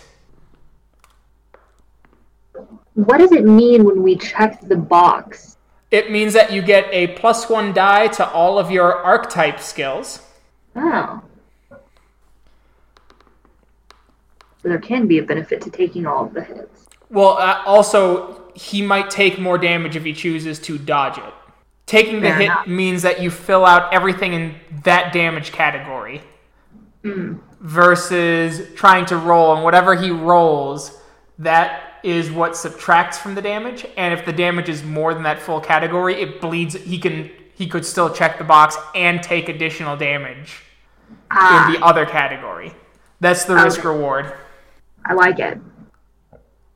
[2.95, 5.59] What does it mean when we check the box?
[5.91, 10.21] It means that you get a plus one die to all of your archetype skills.
[10.75, 11.23] Oh.
[11.71, 11.77] So
[14.63, 16.87] there can be a benefit to taking all of the hits.
[17.11, 21.35] Well, uh, also, he might take more damage if he chooses to dodge it.
[21.85, 22.67] Taking the Fair hit enough.
[22.67, 26.21] means that you fill out everything in that damage category.
[27.05, 27.37] Hmm.
[27.61, 30.99] Versus trying to roll, and whatever he rolls,
[31.39, 33.87] that is what subtracts from the damage.
[33.97, 36.75] And if the damage is more than that full category, it bleeds.
[36.75, 40.63] He can he could still check the box and take additional damage
[41.31, 42.73] Ah, in the other category.
[43.21, 44.35] That's the risk reward.
[45.05, 45.59] I like it.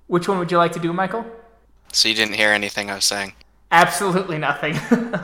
[0.06, 1.26] Which one would you like to do, Michael?
[1.92, 3.34] So you didn't hear anything I was saying.
[3.70, 4.74] Absolutely nothing.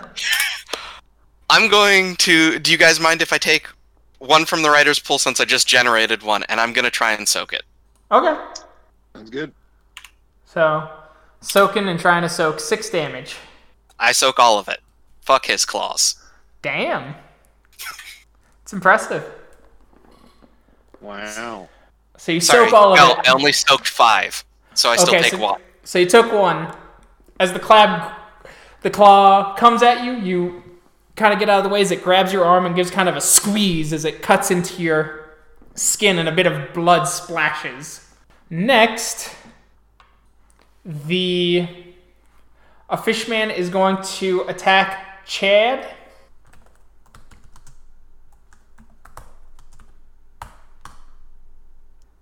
[1.51, 2.59] I'm going to.
[2.59, 3.67] Do you guys mind if I take
[4.19, 7.27] one from the writer's pool since I just generated one, and I'm gonna try and
[7.29, 7.63] soak it.
[8.11, 8.41] okay.
[9.15, 9.53] Sounds good.
[10.45, 10.91] So,
[11.41, 13.37] soaking and trying to soak six damage.
[13.99, 14.81] I soak all of it.
[15.23, 16.17] Fuck his claws.
[16.63, 17.15] Damn.
[18.63, 19.25] It's impressive.
[21.01, 21.69] Wow.
[22.17, 23.29] So you Sorry, soak all of no, it.
[23.29, 25.61] I only soaked five, so I still take so- one.
[25.85, 26.75] So you took one.
[27.39, 28.17] As the claw,
[28.83, 30.63] the claw comes at you, you
[31.17, 33.09] kind of get out of the way as it grabs your arm and gives kind
[33.09, 35.25] of a squeeze as it cuts into your
[35.75, 38.07] skin and a bit of blood splashes.
[38.51, 39.35] Next,
[40.85, 41.69] the
[42.89, 45.93] a fishman is going to attack Chad.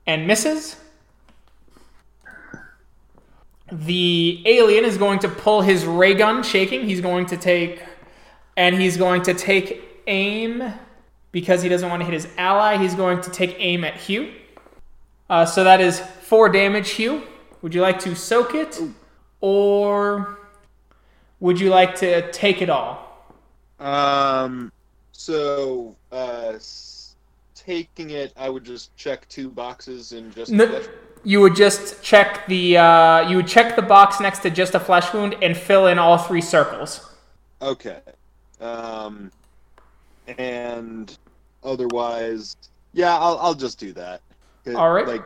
[0.06, 0.76] And misses.
[3.82, 6.86] the alien is going to pull his ray gun, shaking.
[6.86, 7.82] He's going to take,
[8.56, 10.72] and he's going to take aim
[11.32, 12.76] because he doesn't want to hit his ally.
[12.76, 14.32] He's going to take aim at Hugh.
[15.28, 17.22] Uh, so that is four damage, Hugh.
[17.62, 18.78] Would you like to soak it,
[19.40, 20.38] or
[21.40, 23.32] would you like to take it all?
[23.80, 24.70] Um.
[25.12, 26.58] So, uh,
[27.54, 30.52] taking it, I would just check two boxes and just.
[30.52, 30.82] No,
[31.24, 34.80] you would just check the uh, you would check the box next to just a
[34.80, 37.14] flesh wound and fill in all three circles.
[37.62, 38.00] Okay.
[38.60, 39.30] Um.
[40.38, 41.18] And
[41.62, 42.56] otherwise,
[42.94, 44.22] yeah, I'll I'll just do that.
[44.74, 45.06] All right.
[45.06, 45.22] Like,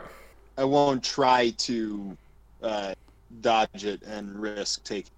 [0.56, 2.16] I won't try to
[2.64, 2.94] uh,
[3.40, 5.12] dodge it and risk taking.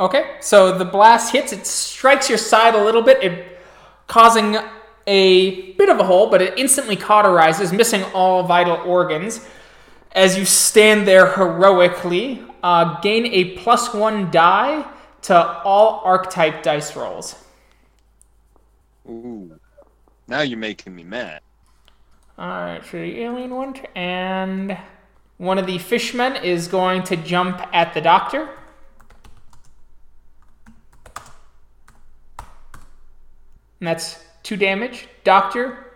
[0.00, 1.52] Okay, so the blast hits.
[1.52, 3.58] It strikes your side a little bit, it,
[4.06, 4.56] causing
[5.06, 9.46] a bit of a hole, but it instantly cauterizes, missing all vital organs.
[10.12, 14.86] As you stand there heroically, uh, gain a plus one die
[15.22, 17.34] to all archetype dice rolls.
[19.08, 19.58] Ooh.
[20.26, 21.40] Now you're making me mad.
[22.38, 24.78] Alright, for the alien one, and
[25.38, 28.48] one of the fishmen is going to jump at the doctor.
[33.80, 35.08] And that's two damage.
[35.24, 35.86] Doctor,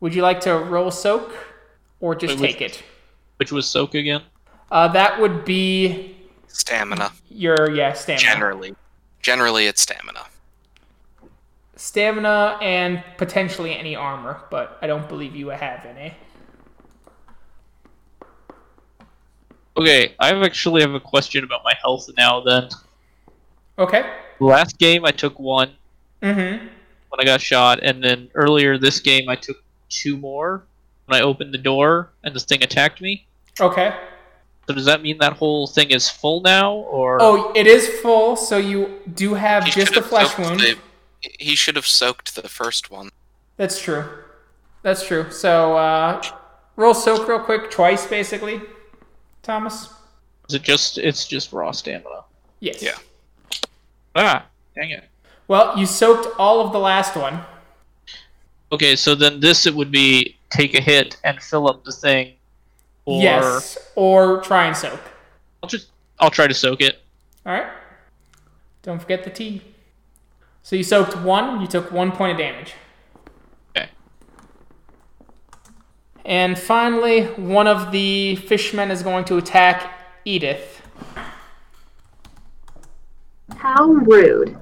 [0.00, 1.32] would you like to roll soak
[2.00, 2.82] or just Wait, which- take it?
[3.36, 4.22] Which was soak again?
[4.70, 6.17] Uh, that would be
[6.58, 7.12] Stamina.
[7.30, 8.20] your, yeah, stamina.
[8.20, 8.74] Generally.
[9.22, 10.26] Generally, it's stamina.
[11.76, 16.14] Stamina and potentially any armor, but I don't believe you have any.
[19.76, 22.40] Okay, I actually have a question about my health now.
[22.40, 22.68] Then
[23.78, 24.12] Okay.
[24.40, 25.70] last game I took one
[26.20, 26.66] Mm hmm.
[27.10, 30.64] when I got shot, and then earlier this game I took two more
[31.06, 33.24] when I opened the door and this thing attacked me.
[33.60, 33.94] Okay.
[34.68, 38.36] So does that mean that whole thing is full now, or Oh, it is full,
[38.36, 40.60] so you do have He just a flesh wound.
[40.60, 40.76] the-
[41.22, 43.08] he should have soaked the first one.
[43.56, 44.04] That's true.
[44.82, 45.30] That's true.
[45.30, 46.22] So, uh,
[46.76, 48.60] roll soak real quick, twice basically.
[49.42, 49.88] Thomas?
[50.50, 52.24] is it just it's just raw stamina?
[52.60, 52.82] Yes.
[52.82, 52.96] Yeah.
[54.14, 55.04] Ah, dang it.
[55.46, 57.40] Well, you soaked all of the last one.
[58.70, 62.34] Okay, so then this it would be take a hit and fill up the thing,
[63.08, 63.78] or Yes.
[63.94, 65.00] Or try and soak.
[65.62, 65.88] I'll just
[66.20, 67.00] I'll try to soak it.
[67.46, 67.72] Alright.
[68.82, 69.62] Don't forget the tea.
[70.62, 72.74] So you soaked one, you took one point of damage.
[73.70, 73.88] Okay.
[76.26, 79.90] And finally, one of the fishmen is going to attack
[80.26, 80.82] Edith.
[83.56, 84.56] How rude.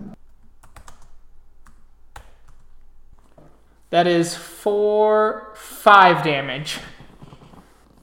[3.91, 6.79] That is four, five damage.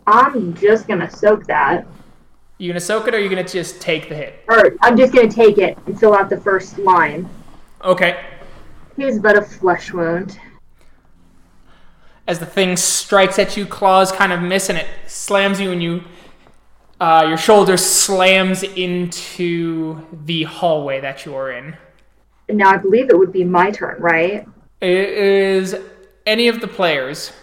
[0.08, 1.86] I'm just gonna soak that.
[2.58, 4.44] You gonna soak it or you gonna just take the hit?
[4.48, 7.28] Or I'm just gonna take it and fill out the first line.
[7.84, 8.24] Okay.
[8.96, 10.40] Here's but a flesh wound.
[12.28, 15.84] As the thing strikes at you, claws kind of miss and it slams you, and
[15.84, 16.04] you,
[17.02, 21.76] uh, your shoulder slams into the hallway that you are in.
[22.50, 24.48] Now I believe it would be my turn, right?
[24.80, 25.76] It is
[26.26, 27.34] any of the players.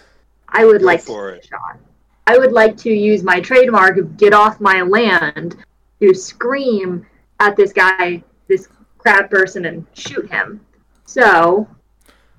[0.49, 1.47] I would Go like for to it.
[1.47, 1.79] shot.
[2.27, 5.57] I would like to use my trademark of get off my land
[6.01, 7.07] to scream
[7.41, 10.61] at this guy, this crab person, and shoot him.
[11.07, 11.67] So,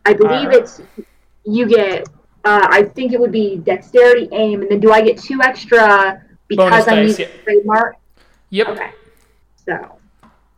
[0.06, 0.82] I believe it's
[1.46, 2.08] you get.
[2.44, 6.24] Uh, I think it would be dexterity, aim, and then do I get two extra
[6.48, 7.44] because Bonus I'm using yeah.
[7.44, 7.96] trademark?
[8.50, 8.67] Yep.
[8.70, 8.91] Okay.
[9.63, 9.98] So,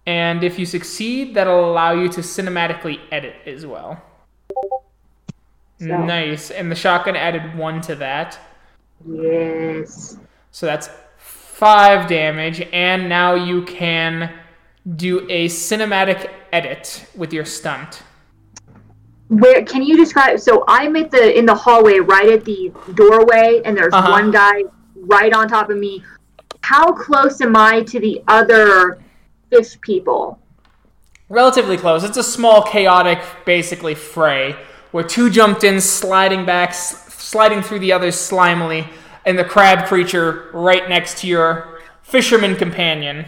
[0.06, 4.02] And if you succeed, that'll allow you to cinematically edit as well.
[5.80, 6.52] So- Nice.
[6.52, 8.40] And the shotgun added one to that.
[9.08, 10.18] Yes.
[10.52, 12.62] So that's five damage.
[12.74, 14.32] And now you can
[14.98, 18.04] do a cinematic edit with your stunt.
[19.30, 20.40] Where can you describe?
[20.40, 24.12] So I'm at the in the hallway, right at the doorway, and there's Uh-huh.
[24.12, 24.64] one guy
[24.96, 26.04] right on top of me.
[26.62, 29.00] How close am I to the other
[29.50, 30.40] fish people?
[31.30, 32.04] Relatively close.
[32.04, 34.56] It's a small, chaotic, basically fray
[34.92, 36.74] where two jumped in, sliding back,
[37.24, 38.88] sliding through the others slimily,
[39.26, 43.26] and the crab creature right next to your fisherman companion.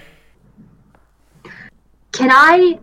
[2.11, 2.79] Can I?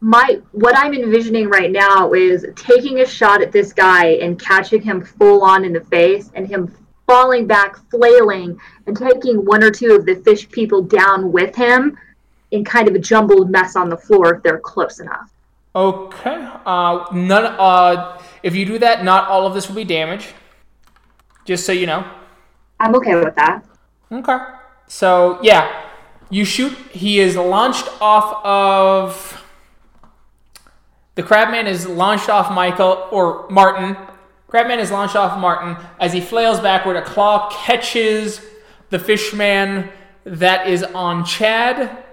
[0.00, 4.82] My what I'm envisioning right now is taking a shot at this guy and catching
[4.82, 6.74] him full on in the face, and him
[7.06, 11.96] falling back, flailing, and taking one or two of the fish people down with him
[12.52, 15.30] in kind of a jumbled mess on the floor if they're close enough.
[15.74, 16.48] Okay.
[16.66, 17.56] Uh, none.
[17.58, 20.28] Uh, if you do that, not all of this will be damage.
[21.44, 22.04] Just so you know.
[22.78, 23.64] I'm okay with that.
[24.10, 24.38] Okay.
[24.88, 25.86] So yeah,
[26.30, 26.72] you shoot.
[26.90, 29.38] He is launched off of.
[31.14, 33.96] The crabman is launched off Michael or Martin.
[34.48, 36.96] Crabman is launched off Martin as he flails backward.
[36.96, 38.40] A claw catches
[38.90, 39.90] the fishman
[40.24, 42.04] that is on Chad,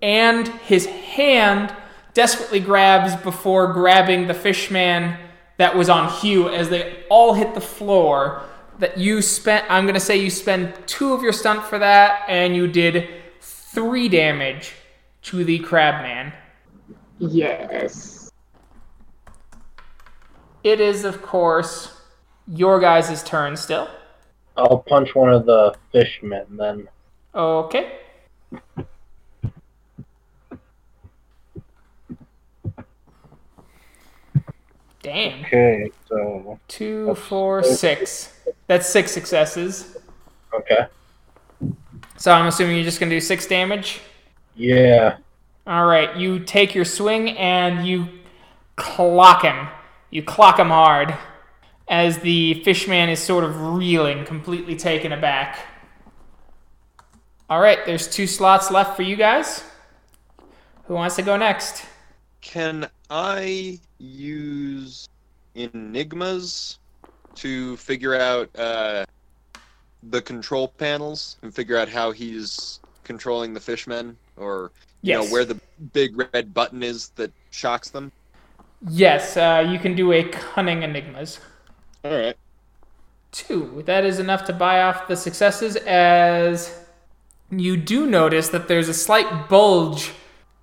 [0.00, 1.74] and his hand
[2.14, 5.16] desperately grabs before grabbing the fishman
[5.58, 8.42] that was on Hugh as they all hit the floor.
[8.82, 12.56] That you spent, I'm gonna say you spend two of your stunt for that, and
[12.56, 13.08] you did
[13.40, 14.72] three damage
[15.22, 16.32] to the crabman.
[17.20, 18.32] Yes.
[20.64, 21.96] It is, of course,
[22.48, 23.88] your guys' turn still.
[24.56, 26.88] I'll punch one of the fishmen then.
[27.36, 28.00] Okay.
[35.02, 35.44] Damn.
[35.44, 38.41] Okay, so Two, four, six.
[38.66, 39.96] That's six successes.
[40.54, 40.86] okay.
[42.16, 44.00] So I'm assuming you're just gonna do six damage.
[44.54, 45.16] Yeah.
[45.66, 46.16] All right.
[46.16, 48.08] You take your swing and you
[48.76, 49.68] clock him.
[50.10, 51.16] You clock him hard
[51.88, 55.66] as the fishman is sort of reeling, completely taken aback.
[57.50, 57.84] All right.
[57.84, 59.64] There's two slots left for you guys.
[60.84, 61.84] Who wants to go next?
[62.40, 65.08] Can I use
[65.54, 66.78] enigmas
[67.36, 69.04] to figure out uh,
[70.10, 74.70] the control panels and figure out how he's controlling the fishmen, or
[75.02, 75.24] you Yes.
[75.24, 75.60] know where the
[75.92, 78.12] big red button is that shocks them?
[78.88, 79.36] Yes.
[79.36, 81.40] Uh, you can do a cunning enigmas.
[82.04, 82.36] All right.
[83.30, 83.82] Two.
[83.86, 86.78] That is enough to buy off the successes, as
[87.50, 90.12] you do notice that there's a slight bulge,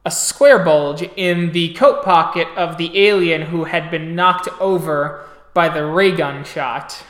[0.05, 5.25] a square bulge, in the coat pocket of the alien who had been knocked over
[5.59, 7.03] by the ray gun shot.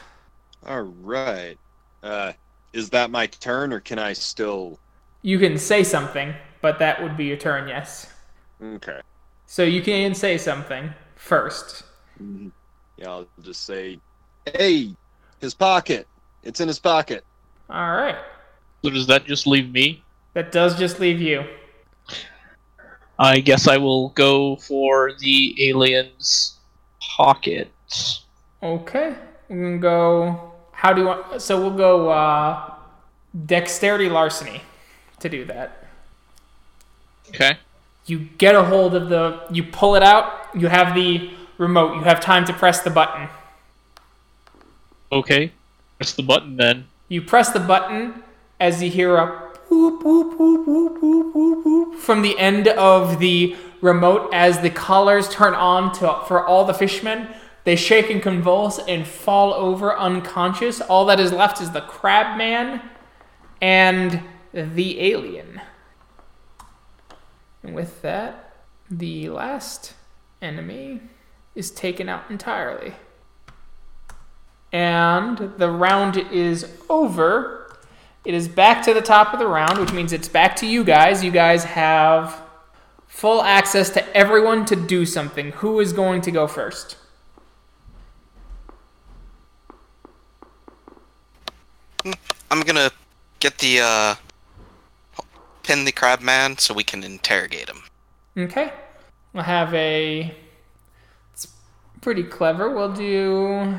[0.65, 1.55] All right.
[2.01, 2.33] Uh,
[2.73, 4.79] is that my turn, or can I still?
[5.21, 8.11] You can say something, but that would be your turn, yes.
[8.59, 9.01] Okay.
[9.45, 11.83] So you can say something first.
[12.97, 13.99] Yeah, I'll just say,
[14.47, 14.95] "Hey,
[15.39, 16.07] his pocket.
[16.41, 17.23] It's in his pocket."
[17.69, 18.17] All right.
[18.83, 20.03] So does that just leave me?
[20.33, 21.43] That does just leave you.
[23.19, 26.57] I guess I will go for the alien's
[26.99, 27.71] pocket.
[28.61, 29.15] Okay.
[29.47, 30.53] we're gonna go.
[30.71, 31.41] How do you want?
[31.41, 32.73] So we'll go uh,
[33.45, 34.61] dexterity larceny
[35.19, 35.85] to do that.
[37.29, 37.57] Okay.
[38.05, 39.41] You get a hold of the.
[39.51, 40.49] You pull it out.
[40.55, 41.95] You have the remote.
[41.95, 43.29] You have time to press the button.
[45.11, 45.51] Okay.
[45.97, 46.87] Press the button then.
[47.07, 48.23] You press the button
[48.59, 53.19] as you hear a boop, boop, boop, boop, boop, boop, boop from the end of
[53.19, 57.27] the remote as the collars turn on to, for all the fishmen.
[57.69, 60.81] They shake and convulse and fall over unconscious.
[60.81, 62.81] All that is left is the crab man
[63.61, 65.61] and the alien.
[67.61, 68.55] And with that,
[68.89, 69.93] the last
[70.41, 71.01] enemy
[71.53, 72.95] is taken out entirely.
[74.73, 77.77] And the round is over.
[78.25, 80.83] It is back to the top of the round, which means it's back to you
[80.83, 81.23] guys.
[81.23, 82.41] You guys have
[83.05, 85.51] full access to everyone to do something.
[85.51, 86.95] Who is going to go first?
[92.51, 92.91] I'm gonna
[93.39, 94.15] get the uh,
[95.63, 97.83] pin the crab man so we can interrogate him.
[98.37, 98.71] Okay.
[99.33, 100.35] We'll have a.
[101.33, 101.47] It's
[102.01, 102.69] pretty clever.
[102.69, 103.75] We'll do.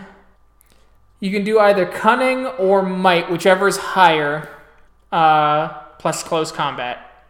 [1.18, 4.49] You can do either cunning or might, whichever is higher,
[5.12, 5.68] uh,
[5.99, 7.27] plus close combat.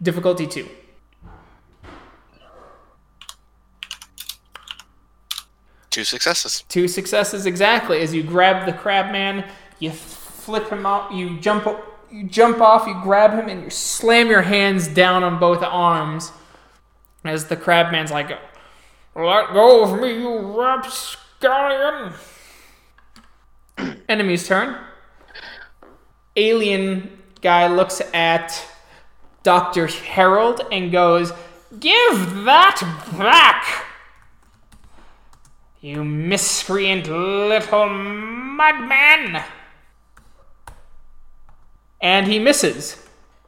[0.00, 0.68] Difficulty two.
[5.90, 6.62] Two successes.
[6.68, 8.00] Two successes exactly.
[8.00, 9.48] As you grab the crab man,
[9.78, 13.70] you flip him out, you jump, o- you jump off, you grab him, and you
[13.70, 16.32] slam your hands down on both arms.
[17.24, 18.30] As the crab man's like,
[19.14, 22.12] "Let go of me, you rapscallion!"
[24.08, 24.76] Enemy's turn.
[26.36, 28.64] Alien guy looks at
[29.42, 31.32] Doctor Harold and goes,
[31.80, 32.80] "Give that
[33.18, 33.84] back!"
[35.80, 39.44] You miscreant little mudman!
[42.06, 43.04] And he misses.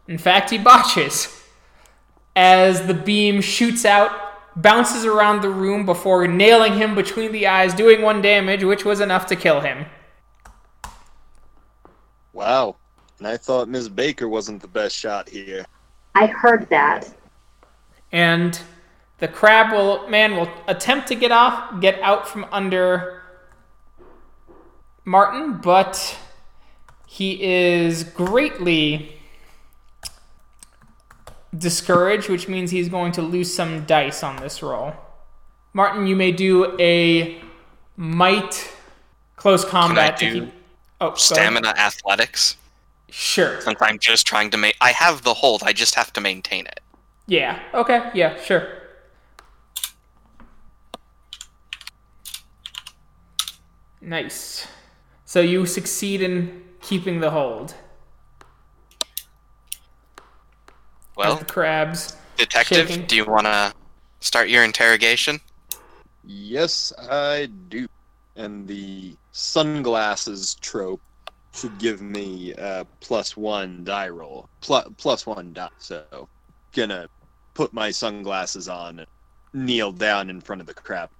[0.09, 1.45] In fact, he botches.
[2.35, 4.11] As the beam shoots out,
[4.57, 8.99] bounces around the room before nailing him between the eyes, doing one damage, which was
[8.99, 9.87] enough to kill him.
[12.33, 12.75] Wow.
[13.19, 13.89] And I thought Ms.
[13.89, 15.65] Baker wasn't the best shot here.
[16.17, 17.15] I heard that.
[18.11, 18.61] And
[19.19, 23.23] the crab will man will attempt to get off get out from under
[25.05, 26.19] Martin, but
[27.11, 29.17] He is greatly
[31.57, 34.93] discouraged, which means he's going to lose some dice on this roll.
[35.73, 37.41] Martin, you may do a
[37.97, 38.71] might
[39.37, 40.55] close combat to do keep.
[41.01, 41.15] Oh.
[41.15, 42.59] Stamina athletics.
[43.09, 43.59] Sure.
[43.63, 44.77] Since I'm just trying to make.
[44.83, 45.63] I have the hold.
[45.65, 46.81] I just have to maintain it.
[47.27, 47.59] Yeah.
[47.73, 48.11] Okay.
[48.13, 48.39] Yeah.
[48.43, 48.69] Sure.
[54.03, 54.69] Nice.
[55.25, 57.75] So you succeed in keeping the hold.
[61.17, 62.17] Well, As the crabs.
[62.39, 63.05] detective, shaking.
[63.07, 63.75] do you want to
[64.21, 65.39] start your interrogation?
[66.25, 67.89] Yes, I do.
[68.37, 71.03] And the sunglasses trope
[71.53, 74.49] should give me uh, plus one die roll.
[74.63, 75.69] Plus, plus one die.
[75.79, 76.29] So,
[76.73, 77.09] gonna
[77.53, 79.09] put my sunglasses on and
[79.53, 81.11] kneel down in front of the crab.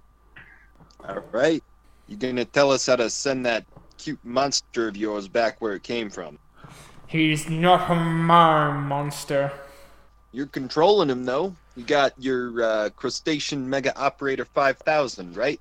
[1.07, 1.63] All right.
[2.07, 3.65] You gonna tell us how to send that
[3.99, 6.39] cute monster of yours back where it came from?
[7.07, 9.51] He's not a my monster.
[10.31, 11.55] You're controlling him, though.
[11.75, 15.59] You got your uh, crustacean mega operator 5000, right?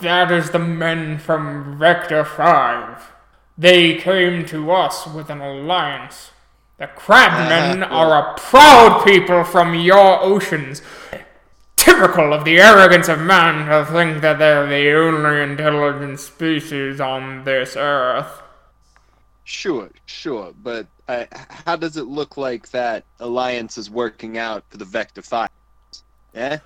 [0.00, 3.10] That is the men from Vector 5.
[3.56, 6.30] They came to us with an alliance.
[6.78, 7.94] The crabmen Uh-huh.
[7.94, 10.82] are a proud people from your oceans.
[11.80, 17.44] Typical of the arrogance of man to think that they're the only intelligent species on
[17.44, 18.42] this earth.
[19.44, 21.24] Sure, sure, but uh,
[21.64, 25.48] how does it look like that alliance is working out for the Vector 5?
[26.34, 26.58] Eh?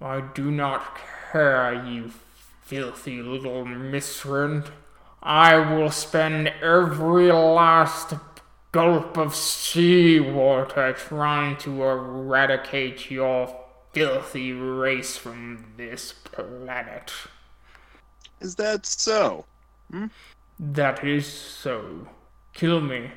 [0.00, 0.96] I do not
[1.32, 2.12] care, you
[2.62, 4.66] filthy little miscreant.
[5.20, 8.14] I will spend every last
[8.70, 13.61] gulp of seawater trying to eradicate your
[13.92, 17.12] filthy race from this planet.
[18.40, 19.44] Is that so?
[19.90, 20.06] Hmm?
[20.58, 22.08] That is so.
[22.54, 23.10] Kill me.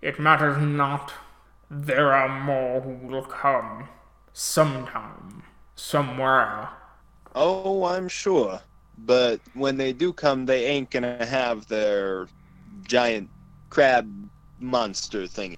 [0.00, 1.12] It matters not.
[1.70, 3.88] There are more who will come.
[4.32, 5.42] Sometime.
[5.76, 6.68] Somewhere.
[7.34, 8.60] Oh, I'm sure.
[8.98, 12.28] But when they do come, they ain't gonna have their
[12.86, 13.28] giant
[13.70, 14.10] crab
[14.60, 15.56] monster thing.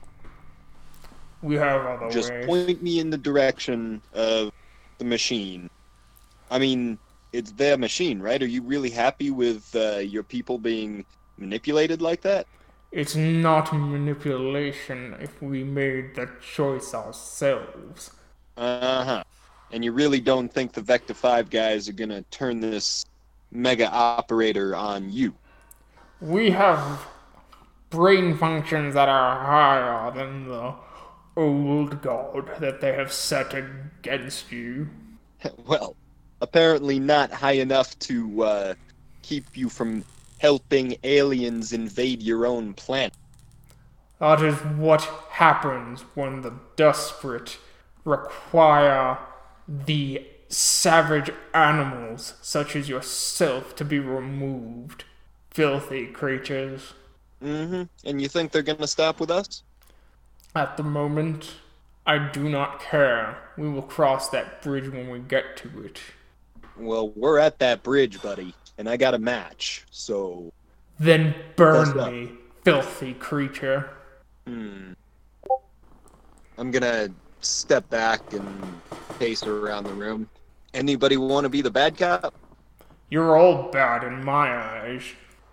[1.43, 2.47] We have other Just ways.
[2.47, 4.53] point me in the direction of
[4.99, 5.71] the machine.
[6.51, 6.99] I mean,
[7.33, 8.43] it's their machine, right?
[8.43, 11.05] Are you really happy with uh, your people being
[11.37, 12.47] manipulated like that?
[12.93, 18.13] It's not manipulation if we made the choice ourselves.
[18.57, 19.25] Uh huh.
[19.73, 23.05] And you really don't think the Vector 5 guys are gonna turn this
[23.51, 25.35] mega operator on you?
[26.21, 27.07] We have
[27.91, 30.75] brain functions that are higher than the
[31.37, 34.89] old god that they have set against you.
[35.67, 35.97] well,
[36.41, 38.75] apparently not high enough to uh,
[39.23, 40.05] keep you from
[40.39, 43.15] helping aliens invade your own planet.
[44.21, 47.59] That is what happens when the desperate
[48.05, 49.19] require
[49.67, 55.05] the savage animals, such as yourself, to be removed.
[55.51, 56.93] Filthy creatures.
[57.43, 57.83] Mm-hmm.
[58.09, 59.64] And you think they're gonna stop with us?
[60.55, 61.55] At the moment,
[62.07, 63.39] I do not care.
[63.59, 66.01] We will cross that bridge when we get to it.
[66.77, 69.85] Well, we're at that bridge, buddy, and I got a match.
[69.91, 70.53] So,
[70.99, 72.33] Then burn That's not- me,
[72.65, 73.91] filthy creature.
[74.47, 74.93] hmm.
[76.57, 77.09] I'm gonna
[77.41, 78.81] step back and
[79.19, 80.29] pace around the room.
[80.73, 82.33] Anybody want to be the bad cop?
[83.11, 85.03] You're all bad in my eyes.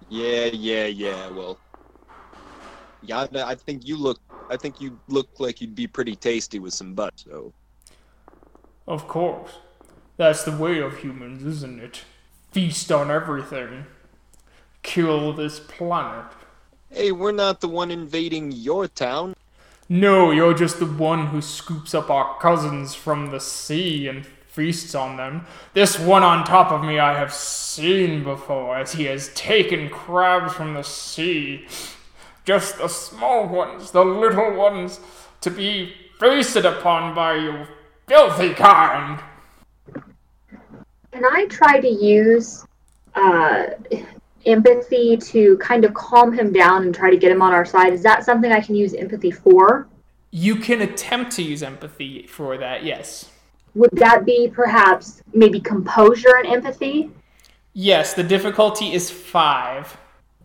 [0.09, 1.27] Yeah, yeah, yeah.
[1.29, 1.57] Well,
[3.01, 4.19] yeah, I I think you look.
[4.51, 7.13] I think you look like you'd be pretty tasty with some butt.
[7.15, 7.53] So,
[8.85, 9.51] Of course.
[10.17, 12.01] That's the way of humans, isn't it?
[12.51, 13.85] Feast on everything.
[14.83, 16.25] Kill this planet.
[16.89, 19.35] hey, we're not the one invading your town.
[19.87, 24.93] No, you're just the one who scoops up our cousins from the sea and feasts
[24.95, 25.45] on them.
[25.73, 30.53] This one on top of me I have seen before, as he has taken crabs
[30.53, 31.67] from the sea.
[32.51, 34.99] Just the small ones, the little ones,
[35.39, 37.65] to be feasted upon by you
[38.07, 39.21] filthy kind.
[41.13, 42.65] Can I try to use
[43.15, 43.67] uh,
[44.45, 47.93] empathy to kind of calm him down and try to get him on our side?
[47.93, 49.87] Is that something I can use empathy for?
[50.31, 53.29] You can attempt to use empathy for that, yes.
[53.75, 57.11] Would that be perhaps maybe composure and empathy?
[57.71, 59.95] Yes, the difficulty is five.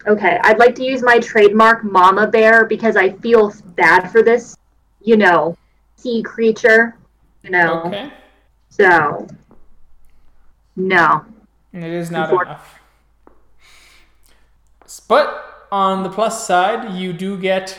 [0.07, 4.57] Okay, I'd like to use my trademark mama bear because I feel bad for this,
[5.00, 5.57] you know,
[5.96, 6.96] sea creature,
[7.42, 7.82] you know.
[7.86, 8.12] Okay.
[8.68, 9.26] So,
[10.76, 11.24] no.
[11.72, 12.78] It is not Unfor- enough.
[15.09, 17.78] But on the plus side, you do get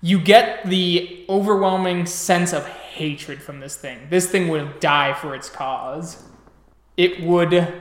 [0.00, 3.98] you get the overwhelming sense of hatred from this thing.
[4.08, 6.22] This thing would die for its cause.
[6.96, 7.74] It would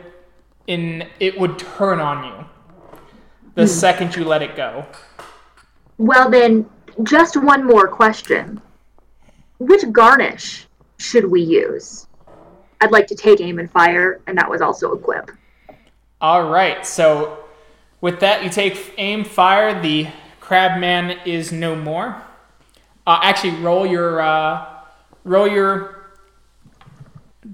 [0.66, 2.46] in it would turn on you
[3.56, 4.86] the second you let it go.
[5.98, 6.70] Well, then,
[7.04, 8.62] just one more question.
[9.60, 12.08] Which garnish should we use?
[12.82, 15.32] I'd like to take aim and fire, and that was also a quip.
[16.22, 16.86] All right.
[16.86, 17.46] So
[18.02, 19.82] with that, you take aim, fire.
[19.82, 20.08] The
[20.40, 22.22] crabman is no more.
[23.08, 24.66] Uh, actually, roll your uh,
[25.24, 26.12] roll your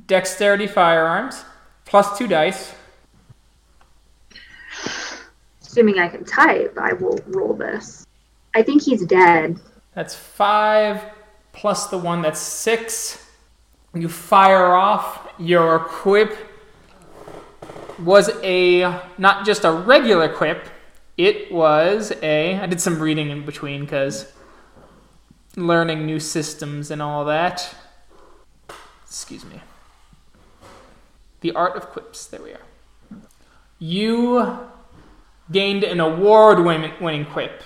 [0.07, 1.43] dexterity firearms
[1.85, 2.73] plus two dice.
[5.72, 8.05] Assuming I can type, I will roll this.
[8.53, 9.57] I think he's dead.
[9.95, 11.01] That's five
[11.53, 13.26] plus the one that's six.
[13.93, 15.30] You fire off.
[15.39, 16.38] Your quip
[17.99, 20.67] was a not just a regular quip.
[21.15, 22.55] It was a.
[22.55, 24.30] I did some reading in between because
[25.55, 27.74] learning new systems and all that.
[29.05, 29.61] Excuse me.
[31.39, 32.26] The art of quips.
[32.26, 33.22] There we are.
[33.80, 34.69] You
[35.51, 37.63] gained an award-winning quip.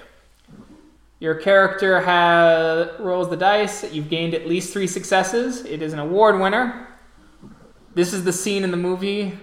[1.20, 3.92] Your character has rolls the dice.
[3.92, 5.66] You've gained at least three successes.
[5.66, 6.88] It is an award winner.
[7.94, 9.38] This is the scene in the movie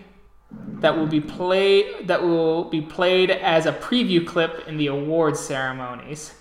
[0.80, 5.40] that will be played that will be played as a preview clip in the awards
[5.40, 6.34] ceremonies.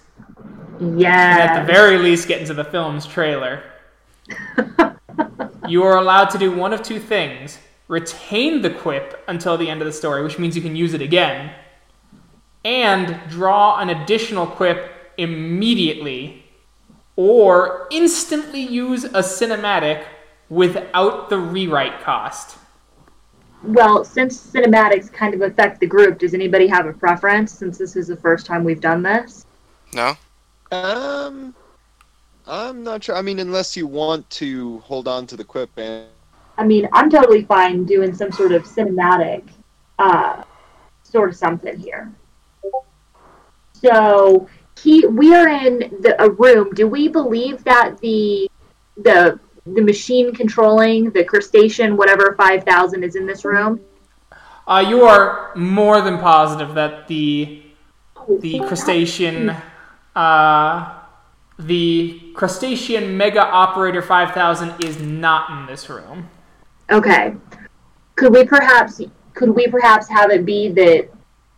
[0.80, 3.64] And at the very least, get into the film's trailer.
[5.68, 9.82] you are allowed to do one of two things: retain the quip until the end
[9.82, 11.54] of the story, which means you can use it again,
[12.64, 16.46] and draw an additional quip immediately,
[17.16, 20.06] or instantly use a cinematic
[20.50, 22.58] without the rewrite cost.
[23.64, 27.96] Well, since cinematics kind of affect the group, does anybody have a preference since this
[27.96, 29.46] is the first time we've done this?
[29.94, 30.18] No?
[30.72, 31.54] Um,
[32.48, 33.16] I'm not sure.
[33.16, 36.08] I mean, unless you want to hold on to the quip and
[36.58, 39.50] I mean, I'm totally fine doing some sort of cinematic,
[39.98, 40.44] uh,
[41.02, 42.12] sort of something here.
[43.84, 44.48] So
[44.80, 46.74] he, we are in the, a room.
[46.74, 48.50] Do we believe that the
[48.98, 53.80] the the machine controlling the crustacean, whatever five thousand, is in this room?
[54.68, 57.64] Uh, you are more than positive that the
[58.40, 59.56] the crustacean,
[60.16, 61.00] uh,
[61.58, 66.30] the crustacean mega operator 5000 is not in this room.
[66.90, 67.36] Okay.
[68.16, 69.02] Could we perhaps
[69.34, 71.10] could we perhaps have it be that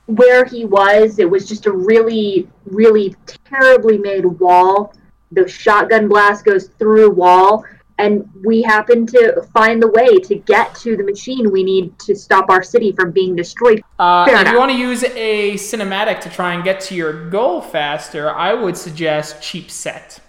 [0.06, 4.94] where he was, it was just a really, really terribly made wall.
[5.32, 7.66] The shotgun blast goes through wall,
[7.98, 12.16] and we happen to find the way to get to the machine we need to
[12.16, 13.82] stop our city from being destroyed.
[13.98, 17.62] Uh, if you want to use a cinematic to try and get to your goal
[17.62, 20.20] faster, I would suggest cheap set.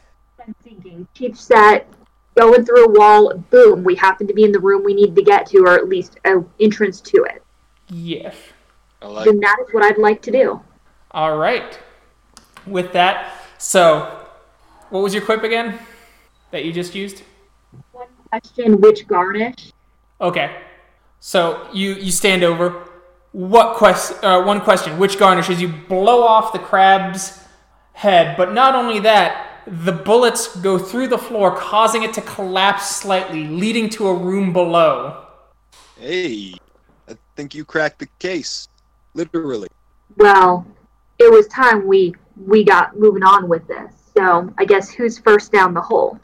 [0.47, 1.89] I'm thinking cheap set,
[2.37, 5.23] going through a wall, boom, we happen to be in the room we need to
[5.23, 7.43] get to, or at least an entrance to it.
[7.89, 8.35] Yes.
[8.35, 8.54] I
[9.11, 10.61] like Then that is what I'd like to do.
[11.11, 11.79] All right.
[12.67, 14.27] With that, so
[14.91, 15.79] what was your quip again
[16.51, 17.23] that you just used?
[17.93, 19.73] One question: Which garnish?
[20.21, 20.63] Okay.
[21.21, 22.89] So you you stand over.
[23.33, 24.23] What quest?
[24.25, 25.61] Uh, one question: Which garnishes?
[25.61, 27.41] You blow off the crab's
[27.93, 32.97] head, but not only that, the bullets go through the floor, causing it to collapse
[32.97, 35.27] slightly, leading to a room below.
[35.99, 36.55] Hey,
[37.09, 38.69] I think you cracked the case.
[39.15, 39.69] Literally.
[40.17, 40.67] Well,
[41.19, 43.93] it was time we we got moving on with this.
[44.17, 46.19] So I guess who's first down the hole?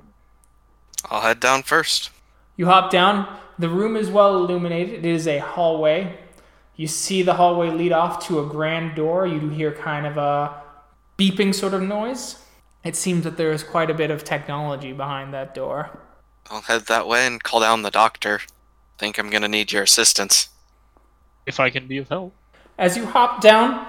[1.11, 2.11] I'll head down first.
[2.57, 3.39] You hop down.
[3.59, 5.05] The room is well illuminated.
[5.05, 6.19] It is a hallway.
[6.77, 9.27] You see the hallway lead off to a grand door.
[9.27, 10.63] You do hear kind of a
[11.19, 12.37] beeping sort of noise.
[12.85, 15.99] It seems that there is quite a bit of technology behind that door.
[16.51, 18.41] I'll head that way and call down the doctor.
[18.99, 20.49] Think I'm gonna need your assistance.
[21.47, 22.35] If I can be of help.
[22.81, 23.87] As you hop down,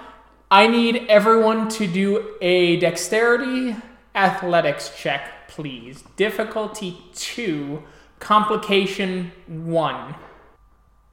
[0.51, 3.73] I need everyone to do a dexterity
[4.13, 6.03] athletics check, please.
[6.17, 7.81] Difficulty 2,
[8.19, 10.15] complication 1.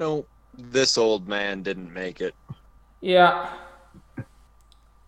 [0.01, 0.27] No,
[0.59, 2.35] this old man didn't make it.
[3.01, 3.49] Yeah,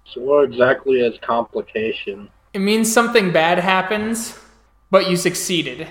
[0.05, 2.29] So what exactly is complication?
[2.53, 4.39] it means something bad happens,
[4.93, 5.89] but you succeeded.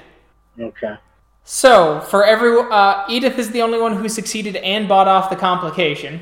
[0.58, 0.96] Okay.
[1.44, 5.36] So, for every uh, Edith is the only one who succeeded and bought off the
[5.36, 6.22] complication.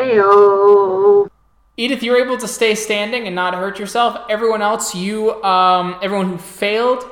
[0.00, 1.28] Heyo.
[1.76, 4.18] Edith, you're able to stay standing and not hurt yourself.
[4.28, 7.04] Everyone else, you, um, everyone who failed,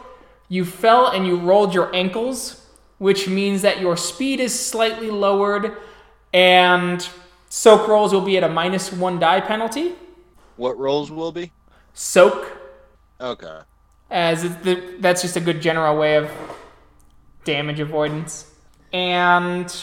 [0.48, 2.66] you fell and you rolled your ankles,
[2.98, 5.76] which means that your speed is slightly lowered,
[6.34, 7.08] and
[7.48, 9.92] soak rolls will be at a minus one die penalty.
[10.56, 11.52] What rolls will be?
[11.94, 12.52] Soak,
[13.20, 13.60] Okay.
[14.10, 16.30] as it's the, that's just a good general way of
[17.44, 18.50] damage avoidance.
[18.92, 19.74] And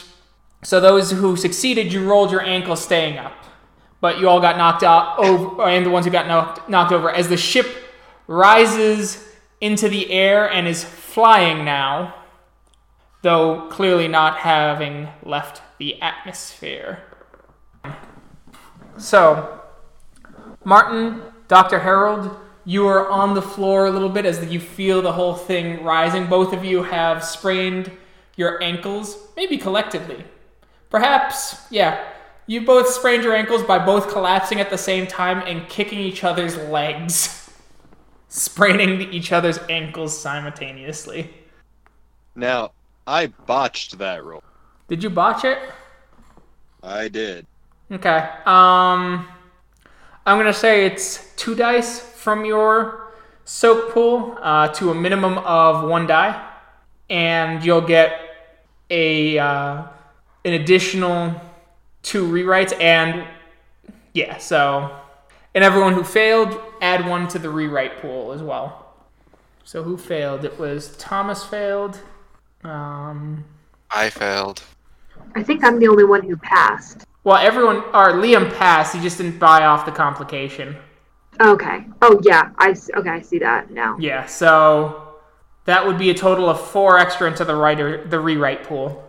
[0.66, 3.34] so those who succeeded, you rolled your ankle staying up,
[4.02, 7.12] but you all got knocked out over, and the ones who got knocked knocked over
[7.12, 7.68] as the ship
[8.26, 9.24] rises
[9.62, 12.16] into the air and is flying now,
[13.22, 17.04] though clearly not having left the atmosphere.
[18.98, 19.62] So,
[20.64, 21.78] Martin, Dr.
[21.78, 22.36] Harold,
[22.66, 26.26] you are on the floor a little bit as you feel the whole thing rising.
[26.26, 27.92] Both of you have sprained
[28.36, 30.26] your ankles, maybe collectively.
[30.96, 32.08] Perhaps, yeah,
[32.48, 36.24] you both sprained your ankles by both collapsing at the same time and kicking each
[36.24, 37.52] other's legs,
[38.30, 41.34] spraining each other's ankles simultaneously.
[42.34, 42.72] Now,
[43.06, 44.42] I botched that roll.
[44.88, 45.58] Did you botch it?
[46.82, 47.46] I did.
[47.92, 48.30] Okay.
[48.46, 49.28] Um,
[50.26, 53.12] I'm gonna say it's two dice from your
[53.44, 56.42] soak pool uh, to a minimum of one die,
[57.10, 58.18] and you'll get
[58.90, 59.84] a uh,
[60.46, 61.42] an additional
[62.04, 62.80] two rewrites.
[62.80, 63.28] And
[64.14, 64.96] yeah, so
[65.54, 68.94] and everyone who failed, add one to the rewrite pool as well.
[69.66, 70.46] So who failed?
[70.46, 72.00] It was Thomas failed.
[72.64, 73.44] Um,
[73.92, 74.62] I failed.
[75.36, 77.06] I think I'm the only one who passed.
[77.24, 78.96] well, everyone or Liam passed.
[78.96, 80.76] He just didn't buy off the complication.
[81.42, 81.86] Okay.
[82.02, 82.52] Oh yeah.
[82.58, 83.10] I s- okay.
[83.10, 83.98] I see that now.
[84.00, 85.16] Yeah, so
[85.66, 89.04] that would be a total of four extra into the writer the rewrite pool.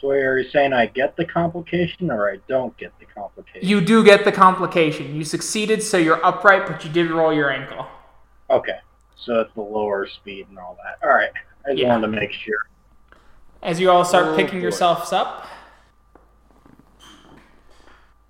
[0.00, 3.68] So are saying I get the complication or I don't get the complication?
[3.68, 5.14] You do get the complication.
[5.14, 7.86] You succeeded, so you're upright, but you did roll your ankle.
[8.48, 8.78] Okay.
[9.16, 11.06] So it's the lower speed and all that.
[11.06, 11.30] All right.
[11.66, 11.88] I just Yeah.
[11.90, 12.56] wanted to make sure.
[13.62, 14.62] As you all start Oh, picking boy.
[14.62, 15.46] yourselves up,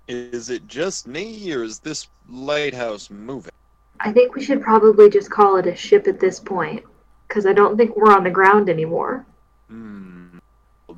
[0.07, 3.53] Is it just me, or is this lighthouse moving?
[4.01, 6.83] I think we should probably just call it a ship at this point,
[7.29, 9.25] because I don't think we're on the ground anymore.
[9.69, 10.10] Hmm.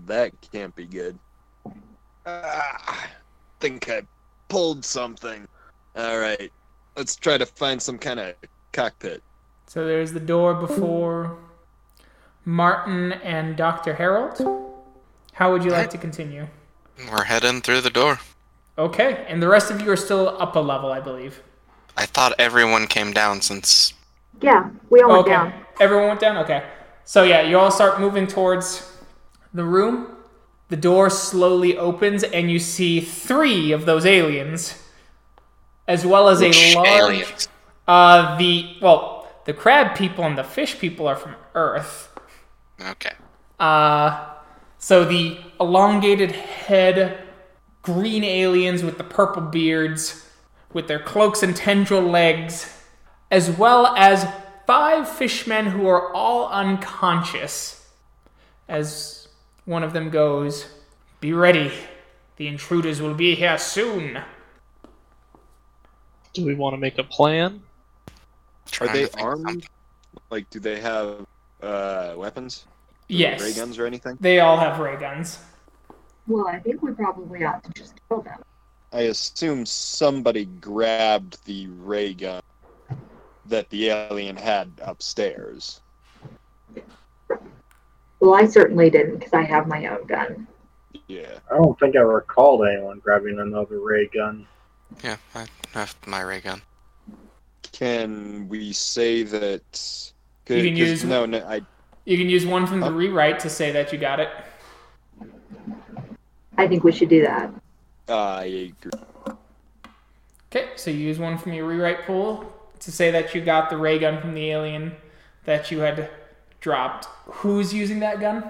[0.07, 1.17] Well, that can't be good.
[2.25, 3.07] Ah,
[3.59, 4.03] think I
[4.49, 5.47] pulled something.
[5.95, 6.51] All right.
[6.95, 8.35] Let's try to find some kind of
[8.71, 9.21] cockpit.
[9.67, 11.37] so there's the door before
[12.45, 13.93] Martin and Dr.
[13.93, 14.39] Harold.
[15.33, 16.47] How would you like to continue?
[17.11, 18.19] We're heading through the door.
[18.77, 21.41] Okay, and the rest of you are still up a level, I believe.
[21.97, 23.93] I thought everyone came down since
[24.41, 25.31] Yeah, we all went okay.
[25.31, 25.53] down.
[25.79, 26.37] Everyone went down?
[26.37, 26.63] Okay.
[27.05, 28.92] So yeah, you all start moving towards
[29.53, 30.17] the room.
[30.69, 34.75] The door slowly opens and you see three of those aliens.
[35.87, 37.47] As well as Which a large aliens?
[37.87, 42.09] uh the well, the crab people and the fish people are from Earth.
[42.79, 43.13] Okay.
[43.59, 44.29] Uh
[44.77, 47.27] so the elongated head
[47.81, 50.29] green aliens with the purple beards
[50.73, 52.83] with their cloaks and tendril legs
[53.31, 54.27] as well as
[54.65, 57.89] five fishmen who are all unconscious
[58.67, 59.22] as
[59.65, 60.67] one of them goes
[61.19, 61.71] be ready
[62.37, 64.19] the intruders will be here soon
[66.33, 67.61] Do we want to make a plan?
[68.81, 69.45] Are they to think of armed?
[69.45, 69.63] something.
[70.29, 71.25] Like, do they have
[71.61, 72.65] uh, weapons?
[73.07, 74.17] yes Ray guns or anything?
[74.19, 75.39] they all have ray guns
[76.27, 78.39] Well, I think we probably ought to just kill them.
[78.93, 82.41] I assume somebody grabbed the ray gun
[83.47, 85.81] that the alien had upstairs.
[88.23, 90.47] Well, I certainly didn't, because I have my own gun.
[91.07, 91.39] Yeah.
[91.51, 94.47] I don't think I recalled anyone grabbing another ray gun.
[95.03, 96.61] Yeah, I have my ray gun.
[97.73, 100.11] Can we say that?
[100.47, 101.39] You can 'cause- use- no, no.
[101.45, 101.63] I
[102.05, 102.91] you can use one from the Oh.
[102.93, 104.29] rewrite to say that you got it
[106.57, 107.51] I think we should do that.
[108.07, 109.35] I agree.
[110.49, 112.45] Okay, so you use one from your rewrite pool
[112.79, 114.95] to say that you got the ray gun from the alien
[115.43, 116.09] that you had
[116.63, 117.05] dropped.
[117.25, 118.49] Who's using that gun?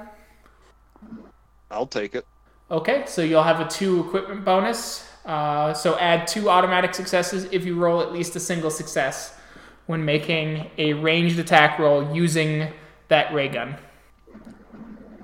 [1.69, 2.25] I'll take it.
[2.71, 5.09] Okay, so you'll have a two equipment bonus.
[5.25, 9.35] Uh, so add two automatic successes if you roll at least a single success
[9.87, 12.71] when making a ranged attack roll using
[13.07, 13.75] that ray gun.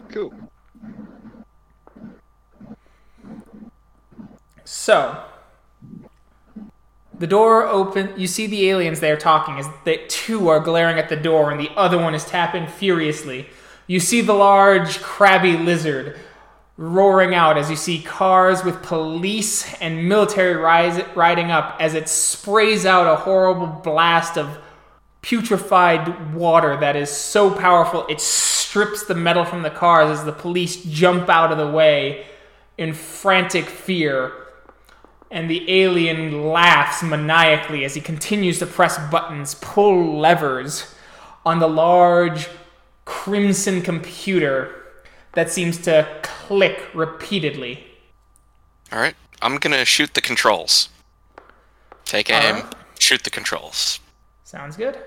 [0.10, 0.34] Cool.
[4.66, 5.24] So,
[7.20, 8.14] the door open.
[8.18, 11.60] You see the aliens there talking as the two are glaring at the door, and
[11.60, 13.48] the other one is tapping furiously.
[13.88, 16.18] You see the large crabby lizard
[16.78, 22.08] roaring out as you see cars with police and military rise, riding up as it
[22.08, 24.58] sprays out a horrible blast of
[25.22, 30.32] putrefied water that is so powerful it strips the metal from the cars as the
[30.32, 32.26] police jump out of the way
[32.78, 34.32] in frantic fear
[35.32, 40.96] And the alien laughs maniacally as he continues to press buttons, pull levers
[41.46, 42.48] on the large
[43.06, 44.84] crimson computer
[45.34, 47.86] that seems to click repeatedly.
[48.92, 49.16] All right.
[49.42, 50.90] I'm gonna shoot the controls.
[52.06, 52.56] Take aim.
[52.56, 52.76] Alright.
[53.00, 54.00] Shoot the controls.
[54.44, 54.98] Sounds good.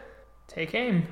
[0.46, 1.06] Take aim.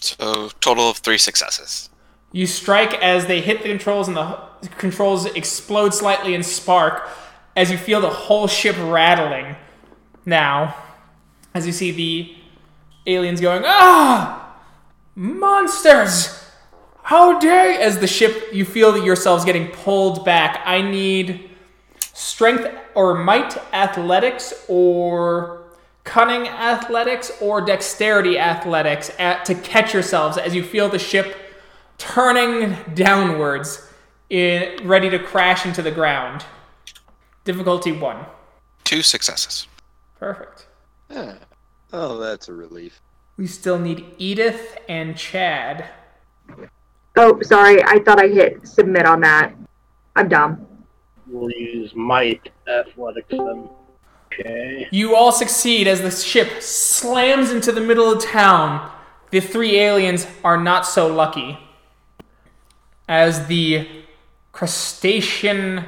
[0.00, 1.88] So total of three successes.
[2.32, 4.38] You strike as they hit the controls, and the
[4.78, 7.08] controls explode slightly and spark
[7.56, 9.56] as you feel the whole ship rattling.
[10.24, 10.76] Now,
[11.54, 12.36] as you see the
[13.06, 14.56] aliens going, ah,
[15.14, 16.44] monsters!
[17.02, 17.80] How dare!
[17.80, 20.62] As the ship, you feel that yourselves getting pulled back.
[20.64, 21.50] I need
[22.12, 25.64] strength or might athletics or
[26.04, 31.36] cunning athletics or dexterity athletics at, to catch yourselves as you feel the ship
[31.98, 33.86] turning downwards,
[34.30, 36.44] in, ready to crash into the ground.
[37.44, 38.26] Difficulty one.
[38.84, 39.66] Two successes.
[40.18, 40.66] Perfect.
[41.10, 41.36] Yeah.
[41.92, 43.00] Oh, that's a relief.
[43.36, 45.88] We still need Edith and Chad.
[47.16, 47.82] Oh, sorry.
[47.82, 49.54] I thought I hit submit on that.
[50.16, 50.66] I'm dumb.
[51.26, 53.70] We'll use might athletics then.
[54.26, 54.88] Okay.
[54.90, 58.90] You all succeed as the ship slams into the middle of town.
[59.30, 61.58] The three aliens are not so lucky.
[63.08, 63.88] As the
[64.52, 65.86] crustacean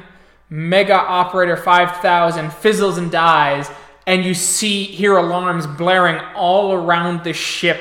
[0.53, 3.71] mega operator 5000 fizzles and dies,
[4.05, 7.79] and you see hear alarms blaring all around the ship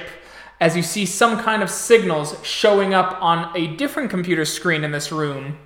[0.58, 4.90] as you see some kind of signals showing up on a different computer screen in
[4.90, 5.58] this room,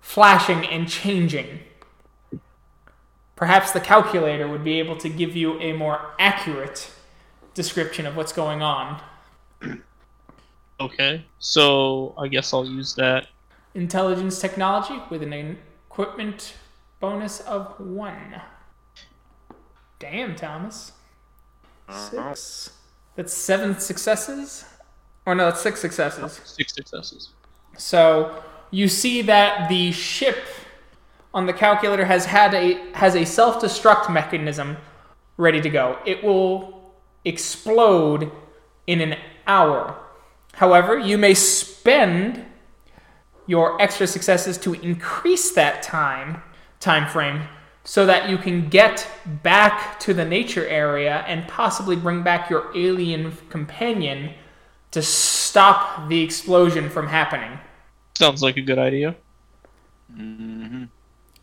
[0.00, 1.58] flashing and changing.
[3.34, 6.88] Perhaps the calculator would be able to give you a more accurate
[7.54, 9.02] description of what's going on.
[10.78, 13.26] Okay, so I guess I'll use that.
[13.74, 15.32] Intelligence technology with an
[15.94, 16.54] equipment
[16.98, 18.42] bonus of one.
[20.00, 20.90] Damn, Thomas.
[21.88, 22.72] Six.
[23.14, 24.64] That's seven successes?
[25.24, 26.40] Or no, that's six successes.
[26.44, 27.28] Six successes.
[27.78, 28.42] So
[28.72, 30.38] you see that the ship
[31.32, 34.76] on the calculator has had a has a self-destruct mechanism
[35.36, 35.98] ready to go.
[36.04, 36.92] It will
[37.24, 38.32] explode
[38.88, 39.16] in an
[39.46, 39.96] hour.
[40.54, 42.44] However, you may spend
[43.46, 46.42] your extra successes to increase that time
[46.80, 47.42] time frame
[47.84, 49.06] so that you can get
[49.42, 54.32] back to the nature area and possibly bring back your alien companion
[54.90, 57.58] to stop the explosion from happening.
[58.16, 59.16] Sounds like a good idea.
[60.12, 60.84] Mm-hmm.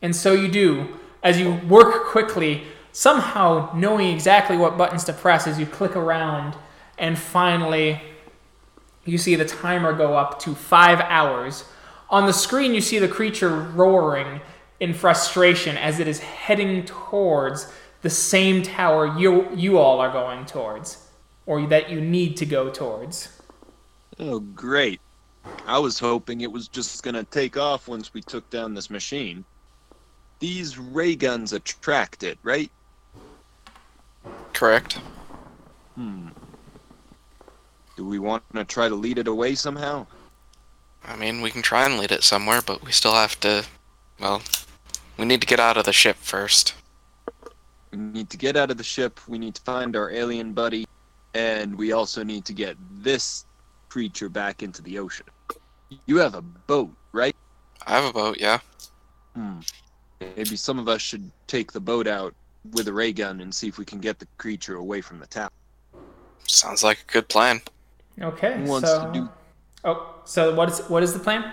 [0.01, 0.87] And so you do,
[1.21, 6.55] as you work quickly, somehow knowing exactly what buttons to press as you click around,
[6.97, 8.01] and finally
[9.05, 11.65] you see the timer go up to five hours.
[12.11, 14.41] On the screen, you see the creature roaring
[14.81, 20.45] in frustration as it is heading towards the same tower you, you all are going
[20.45, 21.07] towards,
[21.45, 23.41] or that you need to go towards.
[24.19, 24.99] Oh, great.
[25.65, 29.45] I was hoping it was just gonna take off once we took down this machine.
[30.39, 32.71] These ray guns attract it, right?
[34.51, 34.99] Correct.
[35.95, 36.29] Hmm.
[37.95, 40.07] Do we want to try to lead it away somehow?
[41.05, 43.65] I mean, we can try and lead it somewhere, but we still have to.
[44.19, 44.41] Well,
[45.17, 46.75] we need to get out of the ship first.
[47.91, 50.87] We need to get out of the ship, we need to find our alien buddy,
[51.33, 53.45] and we also need to get this
[53.89, 55.25] creature back into the ocean.
[56.05, 57.35] You have a boat, right?
[57.85, 58.59] I have a boat, yeah.
[59.35, 59.59] Hmm.
[60.21, 62.33] Maybe some of us should take the boat out
[62.71, 65.27] with a ray gun and see if we can get the creature away from the
[65.27, 65.49] town.
[66.47, 67.61] Sounds like a good plan.
[68.21, 68.57] Okay.
[68.57, 69.29] Who wants so, to do
[69.83, 71.51] Oh, so what is what is the plan?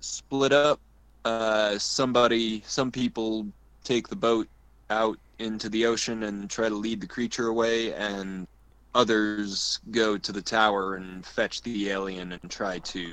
[0.00, 0.80] split up?
[1.24, 3.46] Uh, somebody, some people
[3.84, 4.48] take the boat
[4.90, 8.48] out into the ocean and try to lead the creature away, and
[8.96, 13.12] others go to the tower and fetch the alien and try to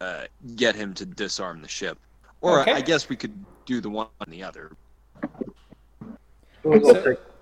[0.00, 0.24] uh,
[0.54, 1.98] get him to disarm the ship.
[2.40, 2.72] Or Okay.
[2.72, 3.34] I guess we could
[3.64, 4.70] do the one on the other.
[6.62, 7.35] So- take- I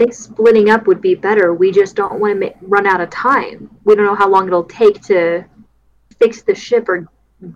[0.00, 1.52] think splitting up would be better.
[1.52, 3.68] We just don't want to ma- run out of time.
[3.84, 5.44] We don't know how long it'll take to
[6.18, 7.06] fix the ship or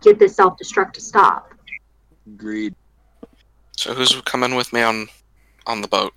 [0.02, 1.54] get the self destruct to stop.
[2.26, 2.74] Agreed.
[3.76, 5.08] So who's coming with me on
[5.66, 6.12] on the boat?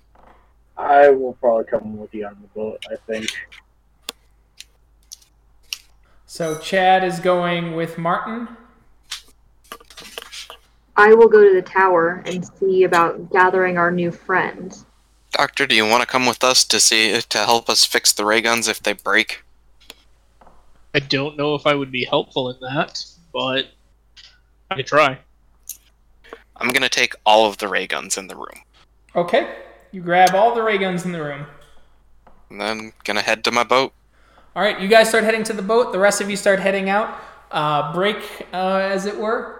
[0.76, 3.30] I will probably come with you on the boat, I think.
[6.26, 8.48] So Chad is going with Martin.
[10.94, 14.84] I will go to the tower and see about gathering our new friends.
[15.38, 18.24] Doctor, do you want to come with us to see to help us fix the
[18.24, 19.44] ray guns if they break?
[20.92, 23.66] I don't know if I would be helpful in that, but
[24.68, 25.16] I could try.
[26.56, 28.64] I'm gonna take all of the ray guns in the room.
[29.14, 29.54] Okay.
[29.92, 31.46] You grab all the ray guns in the room.
[32.50, 33.92] And then gonna head to my boat.
[34.56, 35.92] All right, you guys start heading to the boat.
[35.92, 37.16] The rest of you start heading out.
[37.52, 38.16] Uh, break,
[38.52, 39.57] uh, as it were.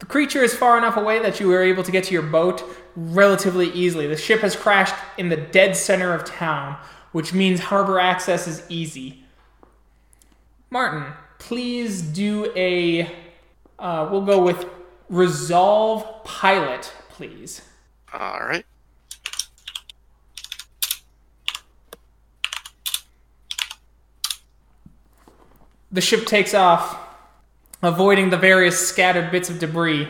[0.00, 2.64] The creature is far enough away that you were able to get to your boat
[2.96, 4.06] relatively easily.
[4.06, 6.78] The ship has crashed in the dead center of town,
[7.12, 9.24] which means harbor access is easy.
[10.70, 13.14] Martin, please do a.
[13.78, 14.64] Uh, we'll go with
[15.10, 17.60] resolve pilot, please.
[18.12, 18.64] All right.
[25.92, 26.96] The ship takes off,
[27.82, 30.08] avoiding the various scattered bits of debris.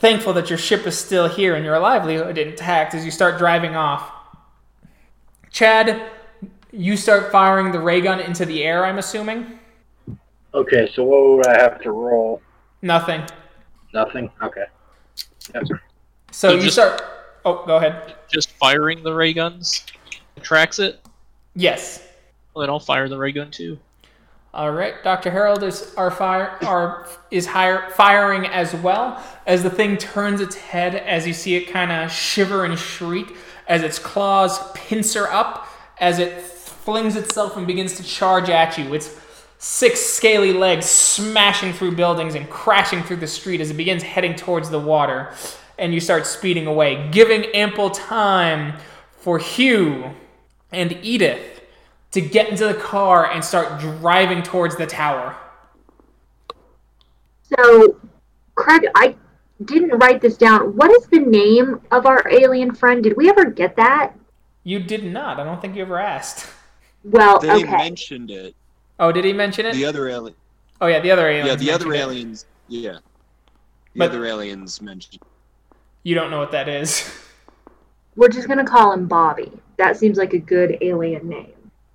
[0.00, 3.76] Thankful that your ship is still here and your livelihood intact as you start driving
[3.76, 4.10] off.
[5.50, 6.10] Chad,
[6.72, 9.58] you start firing the ray gun into the air, I'm assuming?
[10.54, 12.42] Okay, so what would I have to roll?
[12.82, 13.22] Nothing.
[13.94, 14.30] Nothing?
[14.42, 14.64] Okay.
[15.54, 15.64] Yep.
[15.66, 15.76] So
[16.30, 17.02] So you just- start.
[17.44, 18.14] Oh, go ahead.
[18.32, 19.84] Just firing the ray guns
[20.42, 21.00] tracks it.
[21.54, 22.06] Yes.
[22.54, 23.78] Well, then I'll fire the ray gun too.
[24.54, 25.30] All right, Dr.
[25.30, 30.54] Harold is our fire are is hire, firing as well as the thing turns its
[30.56, 33.34] head as you see it kind of shiver and shriek
[33.66, 38.92] as its claws pincer up as it flings itself and begins to charge at you.
[38.92, 39.18] Its
[39.56, 44.34] six scaly legs smashing through buildings and crashing through the street as it begins heading
[44.34, 45.32] towards the water.
[45.78, 48.78] And you start speeding away, giving ample time
[49.12, 50.10] for Hugh
[50.70, 51.51] and Edith
[52.12, 55.36] to get into the car and start driving towards the tower.
[57.42, 57.98] So,
[58.54, 59.16] Craig, I
[59.64, 60.76] didn't write this down.
[60.76, 63.02] What is the name of our alien friend?
[63.02, 64.12] Did we ever get that?
[64.64, 65.40] You did not.
[65.40, 66.48] I don't think you ever asked.
[67.04, 67.64] Well, They okay.
[67.76, 68.54] mentioned it.
[69.00, 69.74] Oh, did he mention it?
[69.74, 70.36] The other alien.
[70.80, 71.46] oh, yeah, the other alien.
[71.46, 72.46] Yeah, the other aliens.
[72.68, 72.98] Yeah.
[73.94, 75.22] The But- other aliens mentioned.
[76.04, 77.10] You don't know what that is.
[78.16, 79.52] We're just gonna call him Bobby.
[79.78, 81.52] That seems like a good alien name.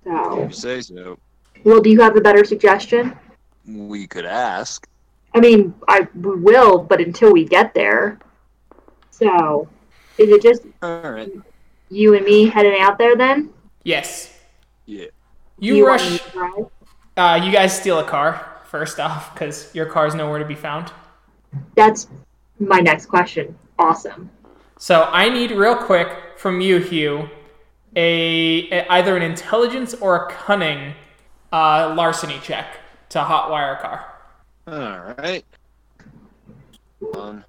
[0.08, 1.18] So, You say so.
[1.64, 3.14] well, do you have a better suggestion?
[3.66, 4.88] We could ask.
[5.34, 8.18] I mean, I we will, but until we get there.
[9.10, 9.68] So,
[10.16, 11.30] is it just All right.
[11.90, 13.50] you and me heading out there then?
[13.84, 14.34] Yes.
[14.86, 15.06] Yeah.
[15.58, 16.10] You, Do want rush.
[16.12, 16.66] me to drive?
[17.16, 20.90] Uh, you guys steal a car first off because your car's nowhere to be found.
[21.74, 22.08] That's
[22.58, 23.58] my next question.
[23.78, 24.30] Awesome.
[24.78, 27.28] So I need real quick from you, Hugh,
[27.96, 30.94] a, a- either an intelligence or a cunning
[31.52, 32.78] uh, larceny check
[33.10, 34.14] to hotwire a car.
[34.66, 35.44] All right.
[37.16, 37.44] Um,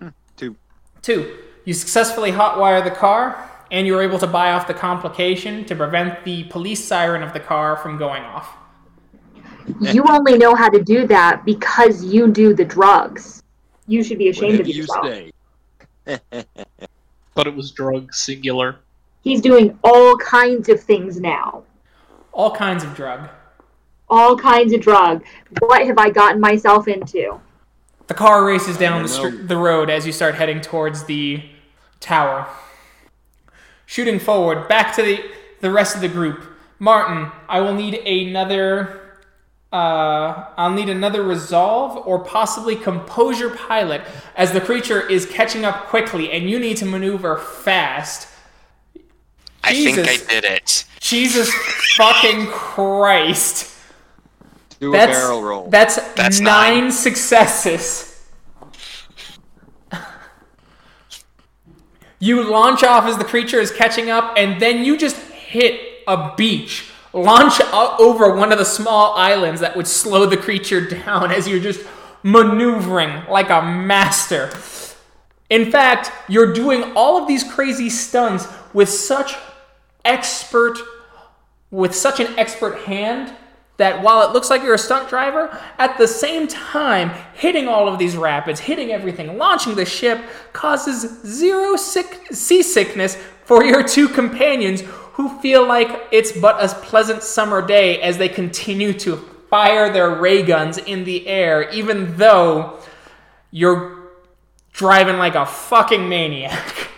[0.00, 0.56] hmm, two.
[1.02, 5.64] Two, you successfully hotwire the car, and you were able to buy off the complication
[5.66, 8.56] to prevent the police siren of the car from going off.
[9.80, 13.37] You only know how to do that because you do the drugs.
[13.88, 15.06] You should be ashamed Whatever of you yourself.
[15.06, 15.32] say.
[17.34, 18.76] Thought it was drug singular.
[19.22, 21.64] He's doing all kinds of things now.
[22.32, 23.28] All kinds of drug.
[24.08, 25.24] All kinds of drug.
[25.58, 27.40] What have I gotten myself into?
[28.06, 31.42] The car races down the, str- the road as you start heading towards the
[32.00, 32.46] tower.
[33.86, 35.22] Shooting forward, back to the,
[35.60, 36.44] the rest of the group.
[36.78, 39.07] Martin, I will need another.
[39.70, 44.00] Uh, I'll need another resolve or possibly composure pilot
[44.34, 48.28] as the creature is catching up quickly and you need to maneuver fast.
[49.62, 50.86] I think I did it.
[51.00, 51.52] Jesus
[51.96, 53.74] fucking Christ.
[54.80, 55.68] Do a That's, barrel roll.
[55.68, 56.92] That's, That's nine, nine.
[56.92, 58.26] successes.
[62.20, 66.34] you launch off as the creature is catching up, and then you just hit a
[66.36, 66.90] beach.
[67.12, 71.60] Launch over one of the small islands that would slow the creature down as you're
[71.60, 71.80] just
[72.22, 74.50] maneuvering like a master.
[75.50, 79.34] In fact, you're doing all of these crazy stunts with such
[80.04, 80.78] expert
[81.70, 83.34] with such an expert hand
[83.76, 87.88] that while it looks like you're a stunt driver, at the same time, hitting all
[87.88, 90.20] of these rapids, hitting everything, launching the ship
[90.52, 94.82] causes zero sick- seasickness for your two companions
[95.18, 99.16] who feel like it's but a pleasant summer day as they continue to
[99.50, 102.78] fire their ray guns in the air, even though
[103.50, 104.12] you're
[104.72, 106.88] driving like a fucking maniac.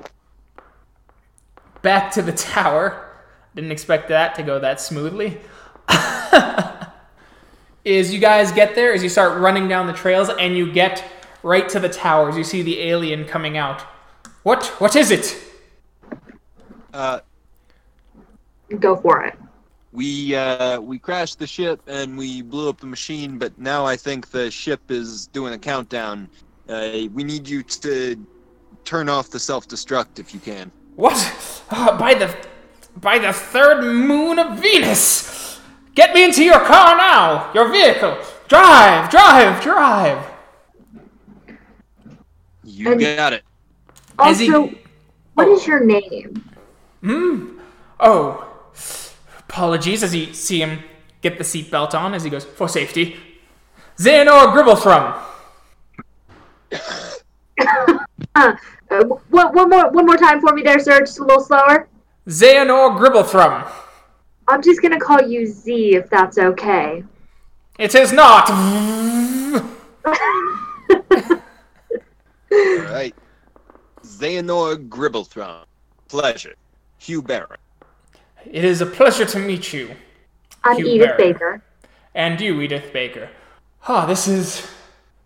[1.82, 3.10] Back to the tower.
[3.54, 5.38] Didn't expect that to go that smoothly.
[7.84, 11.04] is you guys get there, as you start running down the trails, and you get
[11.42, 12.38] right to the towers.
[12.38, 13.82] You see the alien coming out.
[14.44, 14.64] What?
[14.78, 15.38] What is it?
[16.94, 17.20] Uh,
[18.78, 19.36] Go for it.
[19.92, 23.96] We uh, we crashed the ship and we blew up the machine, but now I
[23.96, 26.28] think the ship is doing a countdown.
[26.68, 28.26] Uh, we need you to
[28.84, 30.70] turn off the self-destruct if you can.
[30.96, 31.14] What?
[31.70, 32.34] Uh, by the
[32.96, 35.60] by the third moon of Venus!
[35.94, 37.52] Get me into your car now!
[37.54, 38.16] Your vehicle!
[38.48, 39.10] Drive!
[39.10, 39.62] Drive!
[39.62, 40.26] Drive!
[42.64, 43.42] You And- got it.
[44.18, 44.74] As he- Also,
[45.34, 46.44] what is your name?
[47.04, 47.58] Hmm?
[48.00, 48.48] Oh.
[49.40, 50.82] Apologies as you see him
[51.20, 53.16] get the seatbelt on as he goes, for safety.
[53.98, 55.22] Xehanort Gribblethrum.
[58.34, 58.56] Uh,
[58.90, 61.00] uh, one, one more, one more time for me there, sir.
[61.00, 61.88] Just a little slower.
[62.26, 63.70] Xehanort Gribblethrum.
[64.48, 67.04] I'm just gonna call you Z if that's okay.
[67.78, 68.50] It is not.
[68.50, 68.56] All
[72.50, 73.14] right.
[74.02, 75.64] Xehanort Gribblethrum.
[76.08, 76.54] Pleasure.
[77.04, 77.58] Hugh Barron.
[78.50, 79.94] It is a pleasure to meet you.
[80.62, 81.32] I'm Hugh Edith Barry.
[81.32, 81.62] Baker.
[82.14, 83.28] And you, Edith Baker.
[83.86, 84.66] Ah, this is.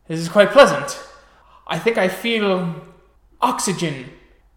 [0.09, 0.99] This is quite pleasant.
[1.67, 2.75] I think I feel
[3.41, 4.11] oxygen,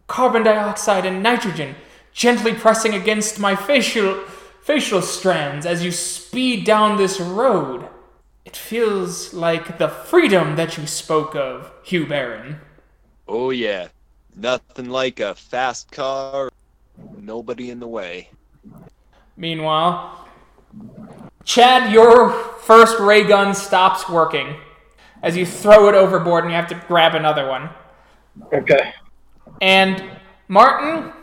[0.08, 1.76] carbon dioxide, and nitrogen
[2.14, 4.16] gently pressing against my facial
[4.62, 7.88] facial strands as you speed down this road.
[8.46, 12.60] It feels like the freedom that you spoke of, Hugh Barron.
[13.28, 13.90] Oh yeah.
[14.36, 16.51] Nothing like a fast car.
[17.22, 18.32] Nobody in the way.
[19.38, 20.28] Meanwhile,
[21.44, 24.56] Chad, your first ray gun stops working
[25.22, 27.70] as you throw it overboard and you have to grab another one.
[28.52, 28.92] Okay.
[29.62, 30.04] And
[30.48, 31.14] Martin,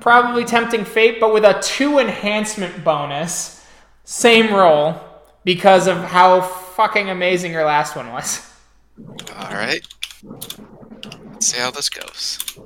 [0.00, 3.64] probably tempting fate, but with a two enhancement bonus.
[4.02, 5.00] Same roll
[5.44, 8.52] because of how fucking amazing your last one was.
[9.36, 9.86] All right.
[10.24, 12.58] Let's see how this goes.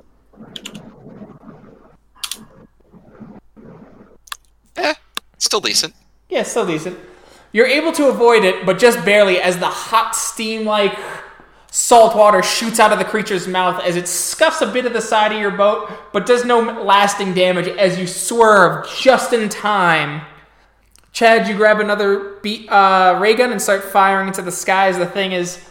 [4.79, 4.95] Eh,
[5.39, 5.95] still decent.
[6.29, 6.99] Yeah, still decent.
[7.53, 10.99] You're able to avoid it, but just barely as the hot steam like
[11.71, 15.01] salt water shoots out of the creature's mouth as it scuffs a bit of the
[15.01, 20.23] side of your boat, but does no lasting damage as you swerve just in time.
[21.13, 22.37] Chad, you grab another
[22.69, 25.65] uh, ray gun and start firing into the sky as the thing is.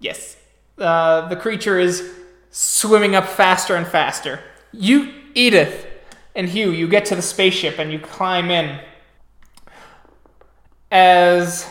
[0.00, 0.36] Yes.
[0.78, 2.10] Uh, the creature is
[2.50, 4.40] swimming up faster and faster.
[4.72, 5.85] You, Edith,
[6.36, 8.78] and Hugh, you get to the spaceship and you climb in
[10.92, 11.66] as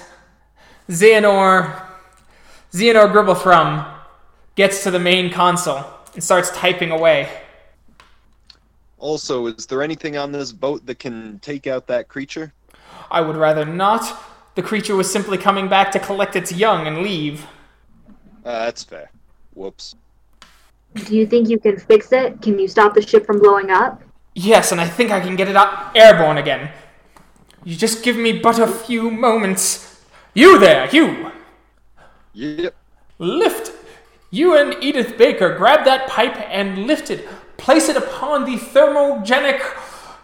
[0.89, 1.84] Xehanort
[2.74, 3.93] Xehanort Gribblethrum
[4.55, 7.30] gets to the main console and starts typing away.
[8.97, 12.51] Also, is there anything on this boat that can take out that creature?
[13.11, 14.20] I would rather not.
[14.55, 17.45] The creature was simply coming back to collect its young and leave.
[18.43, 19.11] Uh, that's fair.
[19.53, 19.95] Whoops.
[20.95, 22.41] Do you think you can fix it?
[22.41, 24.01] Can you stop the ship from blowing up?
[24.36, 26.70] Yes, and I think I can get it up airborne again.
[27.64, 30.04] You just give me but a few moments.
[30.34, 31.32] You there, you!
[32.34, 32.76] Yep.
[33.18, 33.72] Lift!
[34.30, 37.26] You and Edith Baker grab that pipe and lift it.
[37.56, 39.62] Place it upon the thermogenic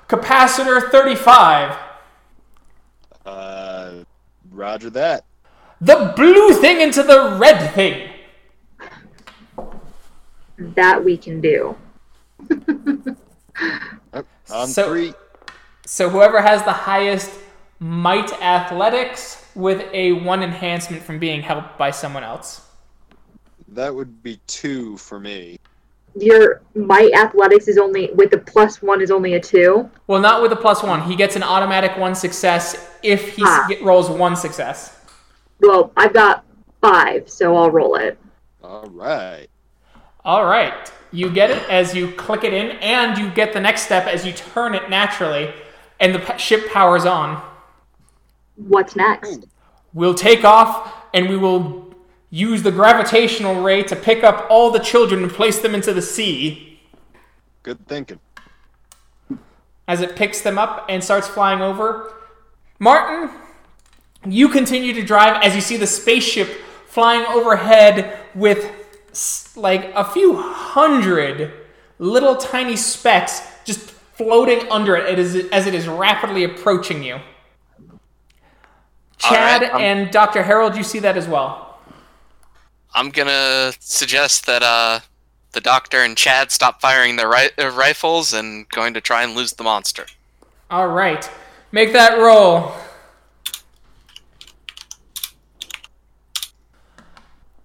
[0.09, 1.77] capacitor 35.
[3.25, 4.03] Uh,
[4.51, 5.23] roger that.
[5.79, 8.09] The blue thing into the red thing.
[10.57, 11.77] That we can do.
[14.51, 15.13] On So- three.
[15.85, 17.31] So whoever has the highest
[17.79, 22.61] might athletics with a one enhancement from being helped by someone else.
[23.67, 25.57] That would be two for me.
[26.15, 29.89] Your might athletics is only with the plus one is only a two.
[30.07, 31.01] Well, not with a plus one.
[31.03, 33.65] He gets an automatic one success if he Ah.
[33.69, 34.97] get, rolls one success.
[35.61, 36.43] Well, I've got
[36.81, 38.17] five, so I'll roll it.
[38.63, 39.47] All right.
[40.23, 40.91] All right.
[41.11, 44.25] You get it as you click it in, and you get the next step as
[44.25, 45.53] you turn it naturally,
[45.99, 47.41] and the p- ship powers on.
[48.55, 49.45] What's next?
[49.93, 51.93] We'll take off, and we will
[52.29, 56.01] use the gravitational ray to pick up all the children and place them into the
[56.01, 56.79] sea.
[57.63, 58.19] Good thinking.
[59.87, 62.13] as it picks them up and starts flying over.
[62.79, 63.29] Martin,
[64.25, 66.47] you continue to drive as you see the spaceship
[66.87, 68.80] flying overhead with s-
[69.55, 71.51] like a few hundred
[71.99, 77.19] little tiny specks just floating under it as it, as it is rapidly approaching you.
[79.17, 80.43] Chad right, and Dr.
[80.43, 81.79] Harold, you see that as well.
[82.93, 85.01] I'm gonna suggest that uh,
[85.51, 89.35] the doctor and Chad stop firing their ri- uh, rifles and going to try and
[89.35, 90.07] lose the monster.
[90.69, 91.29] All right,
[91.71, 92.73] make that roll.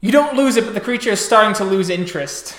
[0.06, 2.56] You don't lose it, but the creature is starting to lose interest.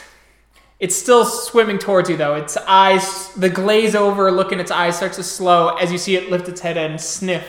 [0.82, 2.36] It's still swimming towards you, though.
[2.36, 6.18] Its eyes, the glaze over look in its eyes starts to slow as you see
[6.18, 7.48] it lift its head and sniff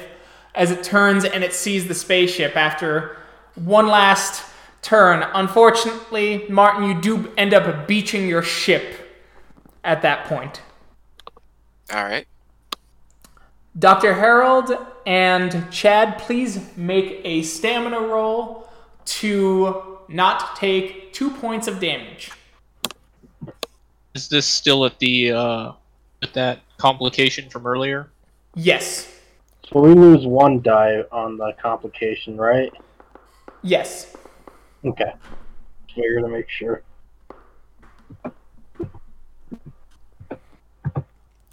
[0.54, 3.16] as it turns and it sees the spaceship after
[3.56, 4.44] one last
[4.82, 5.24] turn.
[5.34, 9.18] Unfortunately, Martin, you do end up beaching your ship
[9.82, 10.62] at that point.
[11.92, 12.28] All right.
[13.76, 14.14] Dr.
[14.14, 14.70] Harold
[15.04, 18.67] and Chad, please make a stamina roll
[19.08, 22.30] to not take two points of damage.
[24.14, 25.72] Is this still at the uh,
[26.22, 28.10] at that complication from earlier?
[28.54, 29.14] Yes.
[29.70, 32.72] So we lose one die on the complication, right?
[33.62, 34.16] Yes.
[34.84, 35.12] Okay.
[35.94, 36.82] So you're gonna make sure.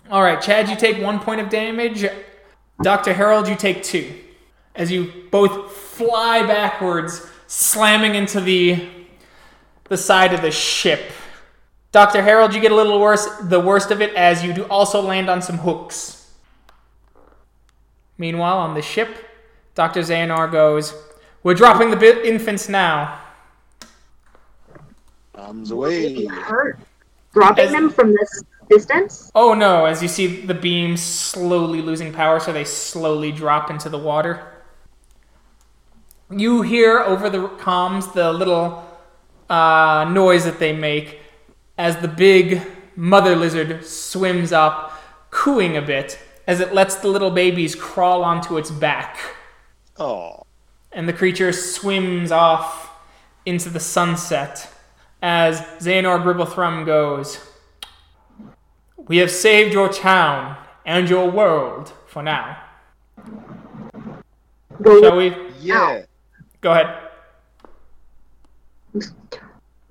[0.09, 2.05] All right, Chad, you take one point of damage.
[2.81, 3.13] Dr.
[3.13, 4.13] Harold, you take two.
[4.75, 8.87] As you both fly backwards, slamming into the
[9.87, 11.11] the side of the ship.
[11.91, 12.21] Dr.
[12.21, 15.29] Harold, you get a little worse, the worst of it, as you do also land
[15.29, 16.33] on some hooks.
[18.17, 19.09] Meanwhile, on the ship,
[19.75, 20.01] Dr.
[20.01, 20.93] Xanar goes,
[21.43, 23.19] We're dropping the bi- infants now.
[25.33, 26.25] Bombs Be away.
[26.25, 26.79] hurt.
[27.33, 29.31] Dropping As- them from this distance?
[29.35, 33.89] Oh no, as you see the beam slowly losing power, so they slowly drop into
[33.89, 34.54] the water.
[36.31, 38.83] You hear over the comms the little
[39.49, 41.19] uh, noise that they make
[41.77, 42.61] as the big
[42.95, 44.93] mother lizard swims up,
[45.29, 49.17] cooing a bit as it lets the little babies crawl onto its back.
[49.97, 50.43] Oh,
[50.91, 52.91] And the creature swims off
[53.45, 54.71] into the sunset
[55.21, 57.39] as Xehanort Gribblethrum goes,
[58.97, 62.61] We have saved your town and your world for now.
[64.83, 65.35] Shall we?
[65.59, 66.03] yeah.
[66.65, 66.97] Go ahead.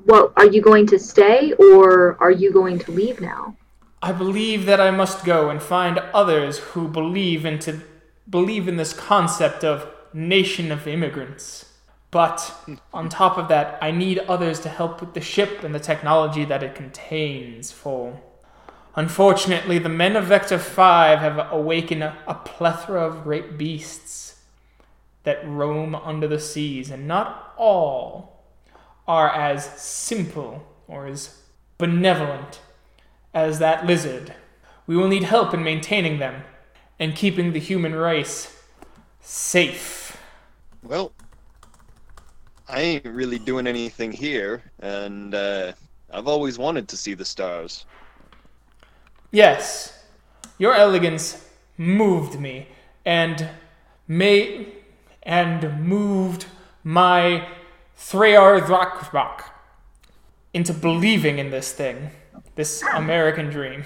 [0.06, 3.56] What are you going to stay or are you going to leave now?
[4.02, 7.82] I believe that I must go and find others who believe into
[8.28, 11.66] believe in this concept of nation of immigrants.
[12.10, 12.52] But
[12.92, 16.44] on top of that, I need others to help with the ship and the technology
[16.44, 17.70] that it contains.
[17.70, 18.20] For
[18.96, 24.33] unfortunately, the men of Vector Five have awakened a, a plethora of great beasts
[25.24, 28.44] that roam under the seas, and not all
[29.06, 31.42] are as simple or as
[31.78, 32.60] benevolent
[33.34, 34.32] as that lizard.
[34.86, 36.42] We will need help in maintaining them
[36.98, 38.62] and keeping the human race
[39.20, 40.16] safe.
[40.82, 41.12] Well,
[42.68, 45.72] I ain't really doing anything here, and uh,
[46.12, 47.86] I've always wanted to see the stars.
[49.32, 50.04] Yes,
[50.58, 52.68] your elegance moved me
[53.04, 53.48] and
[54.06, 54.68] may
[55.24, 56.46] and moved
[56.82, 57.48] my
[57.98, 59.44] Threyar Drakrak
[60.52, 62.10] into believing in this thing,
[62.54, 63.84] this American dream.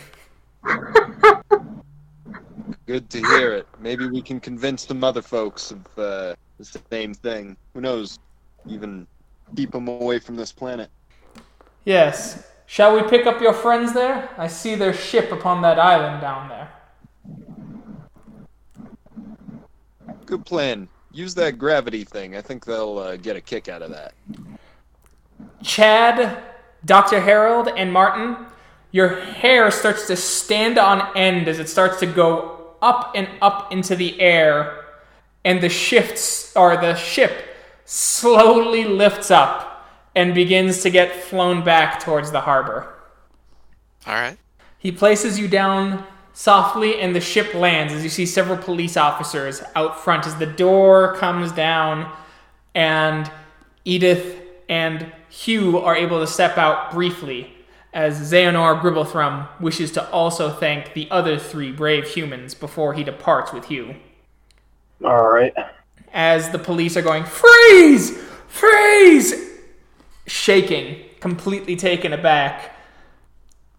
[2.86, 3.66] Good to hear it.
[3.81, 7.56] Maybe we can convince some other folks of uh, the same thing.
[7.74, 8.19] Who knows?
[8.66, 9.06] Even
[9.55, 10.90] keep them away from this planet.
[11.85, 12.44] Yes.
[12.66, 14.28] Shall we pick up your friends there?
[14.36, 16.70] I see their ship upon that island down there.
[20.27, 20.89] Good plan.
[21.18, 22.36] Use that gravity thing.
[22.36, 24.14] I think they'll uh, get a kick out of that.
[25.64, 26.40] Chad,
[26.84, 27.20] Dr.
[27.20, 28.36] Harold, and Martin,
[28.92, 33.72] your hair starts to stand on end as it starts to go up and up
[33.72, 34.84] into the air,
[35.44, 37.32] and the shifts or the ship
[37.84, 42.94] slowly lifts up and begins to get flown back towards the harbor.
[44.06, 44.36] All right.
[44.78, 46.04] He places you down
[46.39, 50.47] softly, and the ship lands as you see several police officers out front as the
[50.47, 52.09] door comes down,
[52.77, 53.28] and
[53.85, 57.52] Edith and Hugh are able to step out briefly
[57.93, 63.52] as Xehanort Gribblethrum wishes to also thank the other three brave humans before he departs
[63.52, 63.97] with Hugh.
[65.05, 65.52] All right.
[66.12, 68.16] As the police are going, Freeze!
[68.47, 69.35] Freeze!
[70.28, 72.77] Shaking, completely taken aback.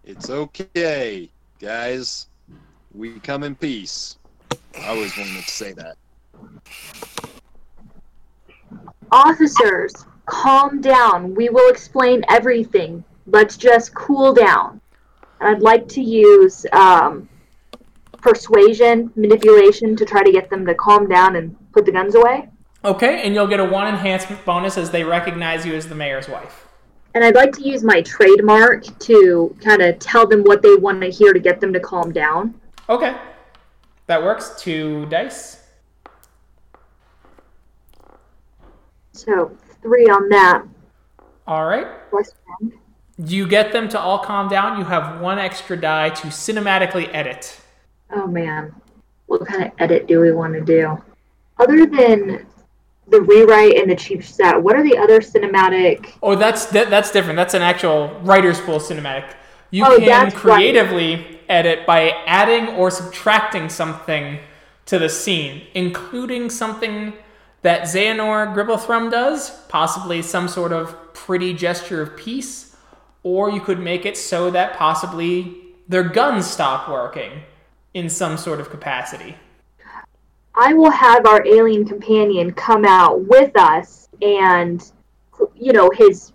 [0.04, 2.26] It's okay, guys.
[2.94, 4.16] We come in peace.
[4.78, 5.96] I always wanted to say that.
[9.12, 11.34] Officers, calm down.
[11.34, 13.04] We will explain everything.
[13.26, 14.80] Let's just cool down.
[15.40, 17.28] And I'd like to use um,
[18.20, 22.48] persuasion, manipulation to try to get them to calm down and put the guns away.
[22.84, 26.28] Okay, and you'll get a one enhancement bonus as they recognize you as the mayor's
[26.28, 26.66] wife.
[27.14, 31.00] And I'd like to use my trademark to kind of tell them what they want
[31.02, 32.59] to hear to get them to calm down.
[32.90, 33.16] Okay.
[34.08, 34.60] That works.
[34.60, 35.62] Two dice.
[39.12, 40.64] So three on that.
[41.46, 41.86] All right.
[43.16, 44.78] You get them to all calm down.
[44.78, 47.60] You have one extra die to cinematically edit.
[48.12, 48.74] Oh man,
[49.26, 51.00] what kind of edit do we want to do?
[51.58, 52.46] Other than
[53.06, 56.14] the rewrite and the cheap set, what are the other cinematic?
[56.22, 57.36] Oh, that's that, that's different.
[57.36, 59.34] That's an actual writer's pool cinematic.
[59.70, 61.39] You Oh, can creatively right.
[61.50, 64.38] Edit by adding or subtracting something
[64.86, 67.12] to the scene, including something
[67.62, 72.74] that Xehanort Gribblethrum does, possibly some sort of pretty gesture of peace,
[73.22, 75.56] or you could make it so that possibly
[75.88, 77.42] their guns stop working
[77.92, 79.36] in some sort of capacity.
[80.54, 84.90] I will have our alien companion come out with us and,
[85.54, 86.32] you know, his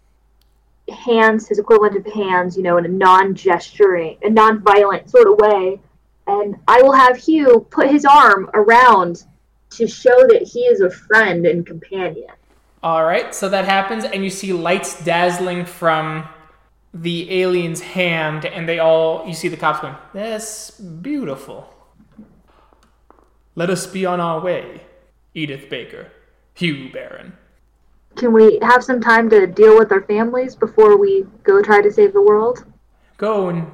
[0.93, 5.79] hands, his equivalent of hands, you know, in a non-gesturing, a non-violent sort of way.
[6.27, 9.23] And I will have Hugh put his arm around
[9.71, 12.29] to show that he is a friend and companion.
[12.81, 16.27] All right, so that happens, and you see lights dazzling from
[16.93, 21.73] the alien's hand, and they all, you see the cops going, That's beautiful.
[23.55, 24.81] Let us be on our way,
[25.33, 26.11] Edith Baker,
[26.53, 27.33] Hugh Barron.
[28.15, 31.91] Can we have some time to deal with our families before we go try to
[31.91, 32.65] save the world?
[33.17, 33.69] Go and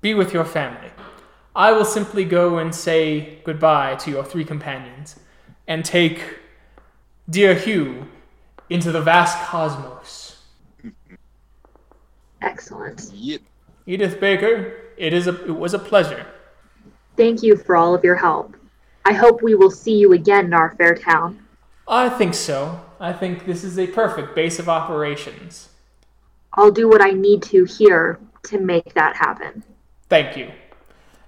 [0.00, 0.90] be with your family.
[1.56, 5.16] I will simply go and say goodbye to your three companions,
[5.66, 6.38] and take
[7.28, 8.06] dear Hugh
[8.70, 10.36] into the vast cosmos.
[12.42, 13.10] Excellent.
[13.12, 13.40] Yep.
[13.86, 16.26] Edith Baker, it is a, it was a pleasure.
[17.16, 18.54] Thank you for all of your help.
[19.04, 21.44] I hope we will see you again in our fair town.
[21.88, 22.84] I think so.
[23.00, 25.68] I think this is a perfect base of operations.
[26.54, 29.62] I'll do what I need to here to make that happen.
[30.08, 30.50] Thank you.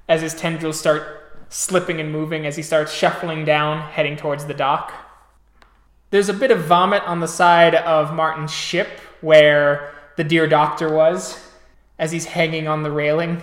[0.08, 4.54] As his tendrils start slipping and moving as he starts shuffling down, heading towards the
[4.54, 4.92] dock.
[6.10, 8.88] There's a bit of vomit on the side of Martin's ship
[9.20, 11.38] where the dear doctor was
[11.98, 13.40] as he's hanging on the railing.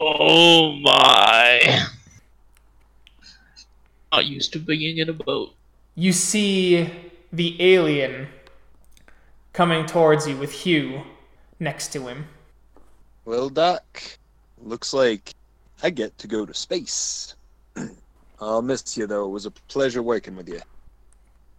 [0.00, 1.86] Oh my.
[4.12, 5.54] Not used to being in a boat.
[5.94, 6.90] You see
[7.32, 8.28] the alien
[9.52, 11.02] coming towards you with Hugh
[11.58, 12.26] next to him.
[13.24, 14.02] Well, Doc,
[14.62, 15.34] looks like
[15.82, 17.34] I get to go to space.
[18.40, 19.26] I'll miss you, though.
[19.26, 20.60] It was a pleasure working with you.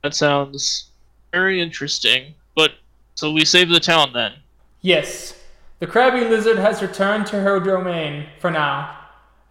[0.03, 0.91] That sounds
[1.31, 2.34] very interesting.
[2.56, 2.73] But
[3.15, 4.34] so we save the town then.
[4.81, 5.38] Yes,
[5.80, 8.98] the crabby lizard has returned to her domain for now,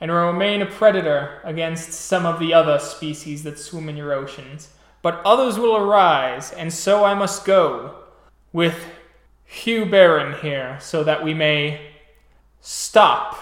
[0.01, 4.12] and will remain a predator against some of the other species that swim in your
[4.12, 4.70] oceans.
[5.07, 7.95] But others will arise, and so I must go
[8.53, 8.87] with
[9.45, 11.93] Hugh Barron here, so that we may
[12.61, 13.39] stop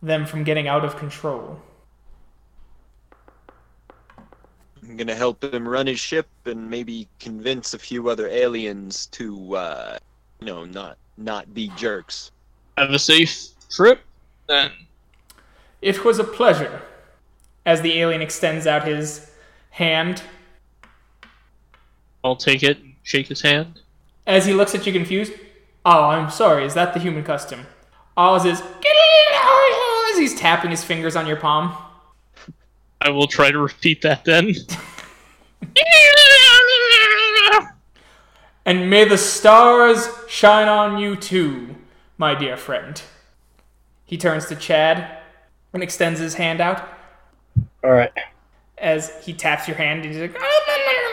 [0.00, 1.60] them from getting out of control.
[4.80, 9.56] I'm gonna help him run his ship and maybe convince a few other aliens to,
[9.56, 9.98] uh,
[10.38, 12.30] you know, not not be jerks.
[12.78, 13.98] Have a safe trip
[14.46, 14.70] then.
[15.80, 16.80] It was a pleasure.
[17.66, 19.32] As the alien extends out his
[19.70, 20.22] hand,
[22.24, 23.80] I'll take it and shake his hand.
[24.26, 25.32] As he looks at you confused,
[25.84, 27.66] oh, I'm sorry, is that the human custom?
[28.16, 31.74] Oz is as he's tapping his fingers on your palm.
[33.00, 34.54] I will try to repeat that then.
[38.64, 41.74] And may the stars shine on you too,
[42.16, 43.02] my dear friend.
[44.04, 45.18] He turns to Chad
[45.72, 46.86] and extends his hand out
[47.82, 48.12] All right.
[48.78, 51.11] as he taps your hand and he's like, oh,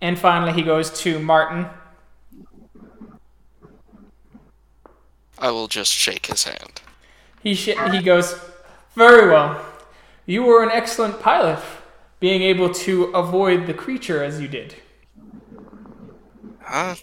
[0.00, 1.66] And finally, he goes to Martin.
[5.38, 6.80] I will just shake his hand.
[7.42, 8.38] He sh- he goes,
[8.94, 9.64] very well.
[10.26, 11.60] You were an excellent pilot,
[12.20, 14.74] being able to avoid the creature as you did.
[16.60, 16.96] Huh?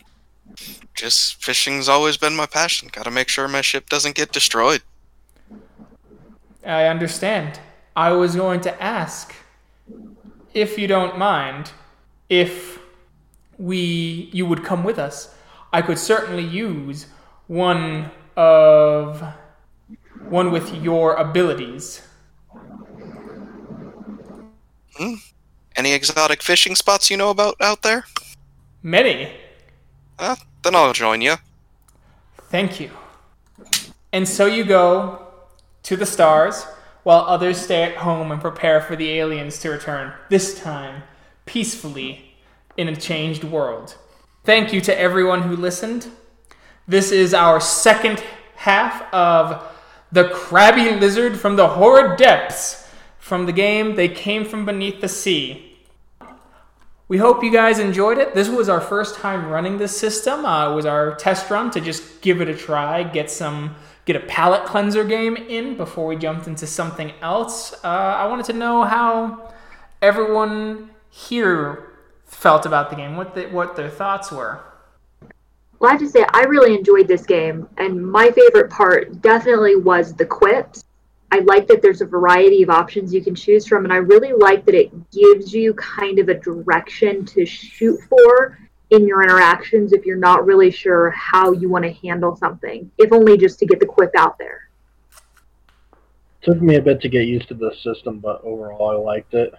[0.94, 2.90] Just fishing's always been my passion.
[2.92, 4.82] Gotta make sure my ship doesn't get destroyed.
[6.66, 7.60] I understand.
[7.96, 9.34] I was going to ask,
[10.54, 11.72] if you don't mind,
[12.30, 12.75] if
[13.58, 15.34] we you would come with us.
[15.72, 17.08] I could certainly use
[17.48, 19.24] one of
[20.30, 22.02] one with your abilities.
[24.98, 25.16] Hmm?
[25.76, 28.06] Any exotic fishing spots you know about out there?
[28.82, 29.32] Many.
[30.18, 30.36] Huh?
[30.64, 31.36] Then I'll join you.
[32.50, 32.92] Thank you.
[34.14, 35.28] And so you go
[35.84, 36.64] to the stars,
[37.04, 41.04] while others stay at home and prepare for the aliens to return, this time
[41.46, 42.35] peacefully
[42.78, 43.98] in a changed world.
[44.44, 46.08] Thank you to everyone who listened.
[46.88, 48.24] This is our second
[48.56, 49.64] half of
[50.12, 52.88] The Crabby Lizard from the Horrid Depths
[53.18, 55.78] from the game They Came From Beneath the Sea.
[57.08, 58.36] we hope you guys enjoyed it.
[58.36, 60.46] This was our first time running this system.
[60.46, 63.76] Uh, it was our test run to just give it a try, get some,
[64.06, 67.74] get a palate cleanser game in before we jumped into something else.
[67.84, 69.52] Uh, I wanted to know how
[70.02, 71.95] everyone here
[72.26, 74.62] felt about the game, what the, what their thoughts were.
[75.80, 79.76] Well, I have to say, I really enjoyed this game, and my favorite part definitely
[79.76, 80.86] was the quips.
[81.32, 84.32] I like that there's a variety of options you can choose from, and I really
[84.32, 88.58] like that it gives you kind of a direction to shoot for
[88.92, 93.12] in your interactions if you're not really sure how you want to handle something, if
[93.12, 94.70] only just to get the quip out there.
[96.42, 99.34] It Took me a bit to get used to the system, but overall I liked
[99.34, 99.54] it.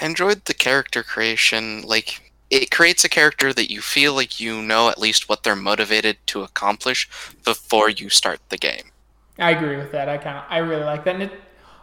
[0.00, 1.82] I enjoyed the character creation.
[1.82, 5.56] Like, it creates a character that you feel like you know at least what they're
[5.56, 7.08] motivated to accomplish
[7.44, 8.90] before you start the game.
[9.38, 10.08] I agree with that.
[10.08, 11.14] I kind of I really like that.
[11.14, 11.32] And it,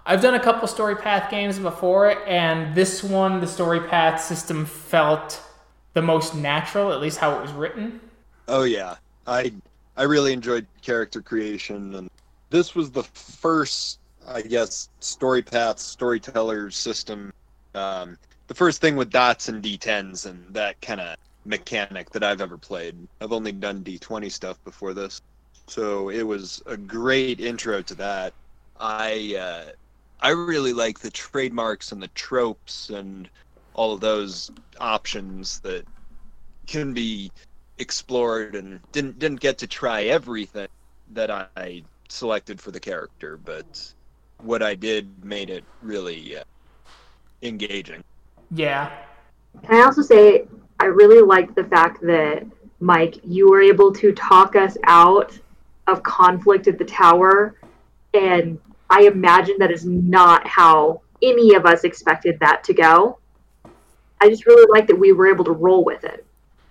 [0.06, 4.66] I've done a couple story path games before, and this one, the story path system
[4.66, 5.42] felt
[5.94, 8.02] the most natural, at least how it was written.
[8.48, 8.96] Oh yeah,
[9.28, 9.54] I
[9.96, 12.10] I really enjoyed character creation, and
[12.50, 17.32] this was the first, I guess, story path storyteller system.
[17.76, 18.18] Um,
[18.48, 22.58] the first thing with dots and d10s and that kind of mechanic that I've ever
[22.58, 22.96] played.
[23.22, 25.22] I've only done d20 stuff before this,
[25.68, 28.34] so it was a great intro to that.
[28.80, 29.72] I uh,
[30.20, 33.30] I really like the trademarks and the tropes and
[33.74, 35.86] all of those options that
[36.68, 37.32] can be
[37.80, 40.68] explored and didn't didn't get to try everything
[41.12, 43.94] that I selected for the character, but
[44.38, 46.44] what I did made it really uh,
[47.44, 48.04] engaging.
[48.52, 48.92] Yeah.
[49.66, 50.48] Can I also say
[50.80, 52.46] I really liked the fact that
[52.80, 55.38] Mike, you were able to talk us out
[55.88, 57.56] of conflict at the tower,
[58.14, 58.60] and
[58.90, 63.20] I imagine that is not how any of us expected that to go.
[64.22, 66.26] I just really like that we were able to roll with it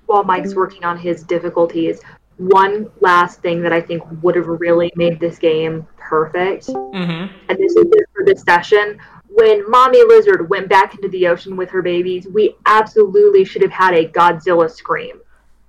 [0.07, 2.01] while Mike's working on his difficulties.
[2.36, 7.35] One last thing that I think would have really made this game perfect, Mm-hmm.
[7.49, 8.99] and this is just for this session.
[9.34, 13.70] When Mommy Lizard went back into the ocean with her babies, we absolutely should have
[13.70, 15.20] had a Godzilla scream.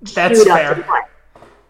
[0.01, 0.75] That's Shoot up fair.
[0.75, 0.99] to play.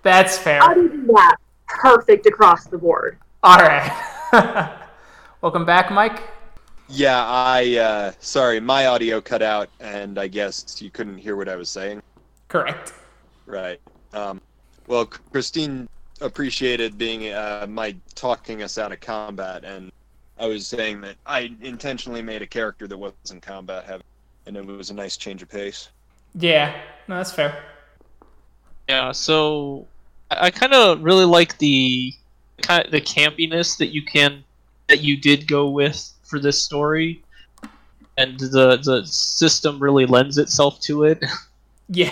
[0.02, 0.62] That's fair.
[0.64, 1.36] Other than that,
[1.68, 3.18] perfect across the board.
[3.44, 3.92] All right.
[5.42, 6.22] Welcome back, Mike.
[6.90, 11.48] Yeah, I uh, sorry, my audio cut out, and I guess you couldn't hear what
[11.48, 12.02] I was saying.
[12.48, 12.94] Correct.
[13.46, 13.80] Right.
[14.14, 14.42] Um,
[14.88, 15.88] well, Christine
[16.22, 19.92] appreciated being uh, my talking us out of combat, and
[20.40, 24.04] I was saying that I intentionally made a character that wasn't combat heavy,
[24.46, 25.90] and it was a nice change of pace.
[26.36, 26.76] Yeah.
[27.08, 27.64] No, that's fair.
[28.90, 29.86] Yeah, so
[30.32, 32.14] I, I kind of really like the
[32.62, 34.44] kind the campiness that you can
[34.88, 37.24] that you did go with for this story,
[38.18, 41.24] and the the system really lends itself to it
[41.90, 42.12] Yeah.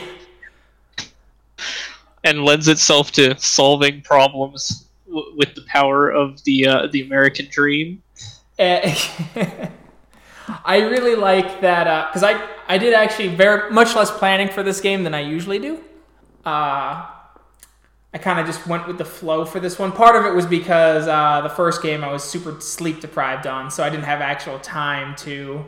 [2.23, 7.47] and lends itself to solving problems w- with the power of the uh, the American
[7.49, 8.01] dream.
[8.57, 8.95] Eh,
[10.65, 14.81] I really like that because I I did actually very much less planning for this
[14.81, 15.79] game than I usually do.
[16.45, 17.05] Uh,
[18.13, 19.91] I kind of just went with the flow for this one.
[19.91, 23.71] Part of it was because uh, the first game I was super sleep deprived on,
[23.71, 25.65] so I didn't have actual time to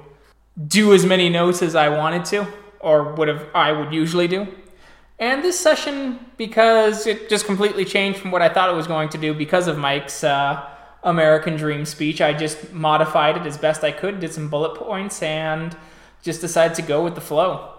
[0.68, 2.48] do as many notes as I wanted to,
[2.80, 4.48] or would have I would usually do.
[5.20, 9.10] And this session, because it just completely changed from what I thought it was going
[9.10, 10.70] to do because of Mike's uh,
[11.04, 15.22] American Dream speech, I just modified it as best I could, did some bullet points,
[15.22, 15.76] and
[16.22, 17.70] just decided to go with the flow.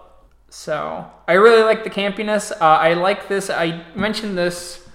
[0.49, 2.51] So I really like the campiness.
[2.51, 3.49] Uh, I like this.
[3.49, 4.87] I mentioned this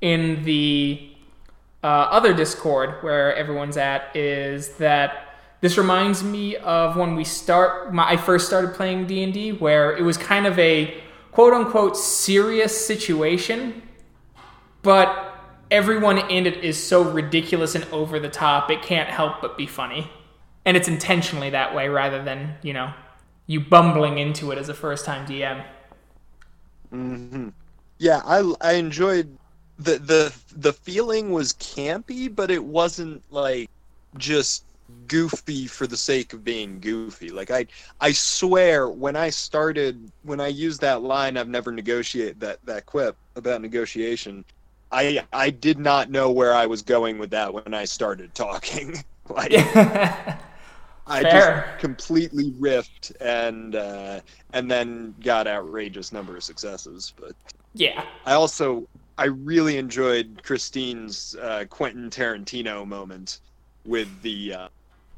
[0.00, 1.10] in the
[1.82, 4.14] uh, other Discord where everyone's at.
[4.16, 7.92] Is that this reminds me of when we start.
[7.94, 11.02] My, I first started playing D and D, where it was kind of a
[11.32, 13.82] quote unquote serious situation,
[14.82, 15.33] but
[15.70, 18.70] everyone in it is so ridiculous and over the top.
[18.70, 20.10] It can't help but be funny,
[20.64, 22.92] and it's intentionally that way rather than you know
[23.46, 25.62] you bumbling into it as a first time DM.
[26.92, 27.48] hmm
[27.98, 29.36] Yeah, I I enjoyed
[29.78, 33.68] the the the feeling was campy, but it wasn't like
[34.16, 34.64] just
[35.06, 37.30] goofy for the sake of being goofy.
[37.30, 37.66] Like I
[38.00, 42.86] I swear when I started when I used that line I've never negotiate that that
[42.86, 44.44] quip about negotiation,
[44.94, 49.04] I I did not know where I was going with that when I started talking.
[49.28, 49.52] like
[51.06, 51.66] I Fair.
[51.66, 54.20] just completely riffed and uh,
[54.52, 57.12] and then got outrageous number of successes.
[57.20, 57.32] But
[57.74, 58.04] yeah.
[58.24, 58.88] I also
[59.18, 63.40] I really enjoyed Christine's uh, Quentin Tarantino moment
[63.84, 64.68] with the uh,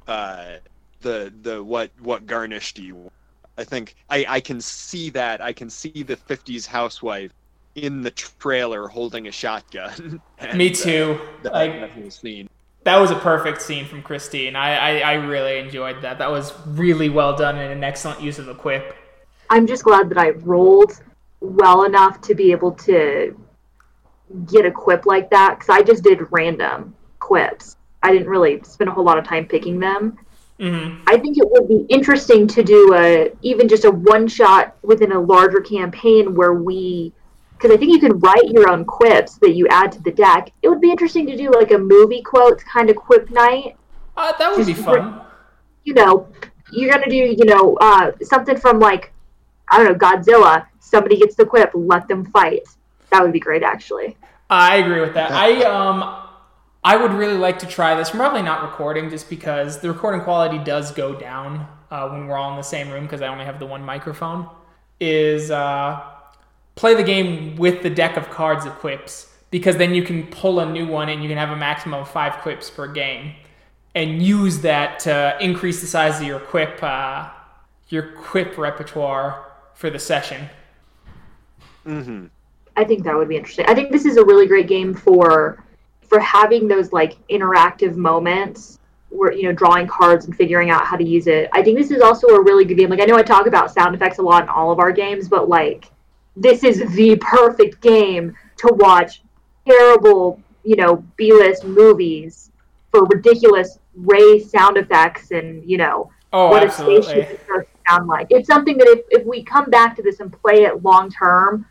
[0.08, 0.56] uh,
[1.02, 3.12] the the what what garnish do you want?
[3.58, 5.40] I think I, I can see that.
[5.40, 7.32] I can see the 50s housewife
[7.76, 10.20] in the trailer holding a shotgun.
[10.38, 11.20] And, Me uh, too.
[11.44, 12.48] that, Like whole scene.
[12.84, 14.54] that was a perfect scene from Christine.
[14.54, 16.18] I, I I really enjoyed that.
[16.18, 18.94] That was really well done and an excellent use of the quip.
[19.48, 20.92] I'm just glad that I rolled
[21.40, 23.38] well enough to be able to
[24.46, 27.76] get a quip like that because I just did random quips.
[28.02, 30.18] I didn't really spend a whole lot of time picking them.
[30.60, 34.76] hmm I think it would be interesting to do a even just a one shot
[34.82, 37.12] within a larger campaign where we
[37.56, 40.52] because I think you can write your own quips that you add to the deck.
[40.62, 43.76] It would be interesting to do like a movie quotes kind of quip night.
[44.16, 45.20] Uh, that would be Just fun.
[45.84, 46.28] You know,
[46.72, 49.12] you're gonna do you know uh, something from like
[49.68, 50.66] I don't know Godzilla.
[50.80, 52.62] Somebody gets the quip, let them fight.
[53.10, 54.16] That would be great, actually.
[54.48, 55.32] I agree with that.
[55.32, 56.22] I um
[56.84, 58.10] I would really like to try this.
[58.10, 62.36] I'm Probably not recording, just because the recording quality does go down uh, when we're
[62.36, 64.48] all in the same room because I only have the one microphone.
[65.00, 66.00] Is uh,
[66.76, 70.60] play the game with the deck of cards of quips because then you can pull
[70.60, 73.34] a new one and you can have a maximum of five quips per game
[73.94, 77.28] and use that to increase the size of your quip uh,
[77.88, 80.48] your quip repertoire for the session.
[81.86, 82.26] Mm-hmm.
[82.76, 83.64] I think that would be interesting.
[83.66, 85.64] I think this is a really great game for
[86.02, 88.78] for having those like interactive moments
[89.08, 91.48] where you know drawing cards and figuring out how to use it.
[91.52, 92.90] I think this is also a really good game.
[92.90, 95.28] Like I know I talk about sound effects a lot in all of our games,
[95.28, 95.90] but like
[96.36, 99.22] this is the perfect game to watch
[99.66, 102.50] terrible, you know, B-list movies
[102.90, 107.02] for ridiculous ray sound effects and, you know, Oh, what a absolutely.
[107.02, 108.26] spaceship is supposed to sound like.
[108.30, 111.64] It's something that if, if we come back to this and play it long term,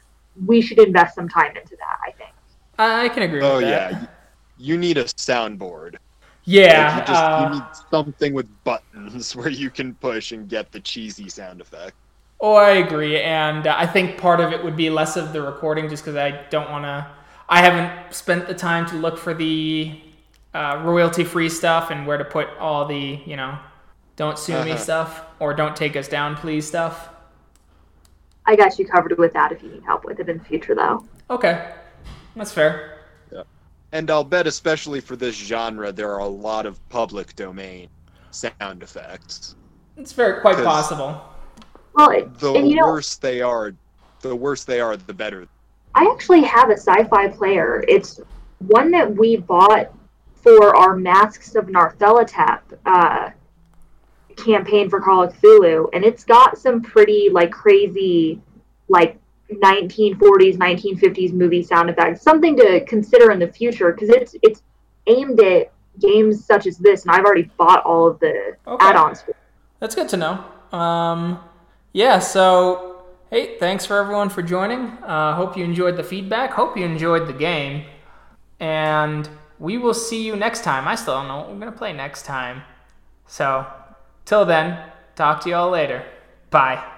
[0.45, 2.31] we should invest some time into that, I think.
[2.79, 3.91] I can agree Oh with that.
[3.91, 4.07] yeah, you,
[4.57, 5.95] you need a soundboard.
[6.45, 6.87] Yeah.
[6.97, 10.71] Like, you just uh, you need something with buttons where you can push and get
[10.71, 11.95] the cheesy sound effect.
[12.47, 15.41] Oh, I agree, and uh, I think part of it would be less of the
[15.41, 17.07] recording, just because I don't want to.
[17.49, 19.99] I haven't spent the time to look for the
[20.53, 23.57] uh, royalty-free stuff and where to put all the, you know,
[24.15, 24.77] don't sue me Uh-huh.
[24.77, 27.09] stuff or don't take us down, please stuff.
[28.45, 30.75] I got you covered with that if you need help with it in the future,
[30.75, 31.03] though.
[31.31, 31.73] Okay,
[32.35, 32.99] that's fair.
[33.31, 33.41] Yeah.
[33.91, 37.89] And I'll bet, especially for this genre, there are a lot of public domain
[38.29, 39.55] sound effects.
[39.97, 41.23] It's very quite possible.
[41.95, 43.73] Well, it, The and you know, worse they are,
[44.21, 45.47] the worse they are, the better.
[45.93, 47.83] I actually have a sci-fi player.
[47.87, 48.19] It's
[48.59, 49.93] one that we bought
[50.43, 53.29] for our Masks of Nyarlathotep uh,
[54.37, 58.41] campaign for Call of Cthulhu, and it's got some pretty like crazy,
[58.89, 59.17] like
[59.51, 62.21] 1940s, 1950s movie sound effects.
[62.21, 64.61] Something to consider in the future because it's it's
[65.07, 68.85] aimed at games such as this, and I've already bought all of the Okay.
[68.85, 69.21] add-ons.
[69.21, 69.37] for it.
[69.79, 70.43] That's good to know.
[70.77, 71.39] Um,
[71.95, 74.81] yeah, so hey, thanks for everyone for joining.
[75.01, 76.51] Uh, hope you enjoyed the feedback.
[76.51, 77.85] Hope you enjoyed the game,
[78.59, 80.89] and we will see you next time.
[80.89, 82.63] I still don't know what we're gonna play next time.
[83.27, 83.65] So,
[84.25, 84.77] till then,
[85.15, 86.03] talk to y'all later.
[86.49, 86.94] Bye.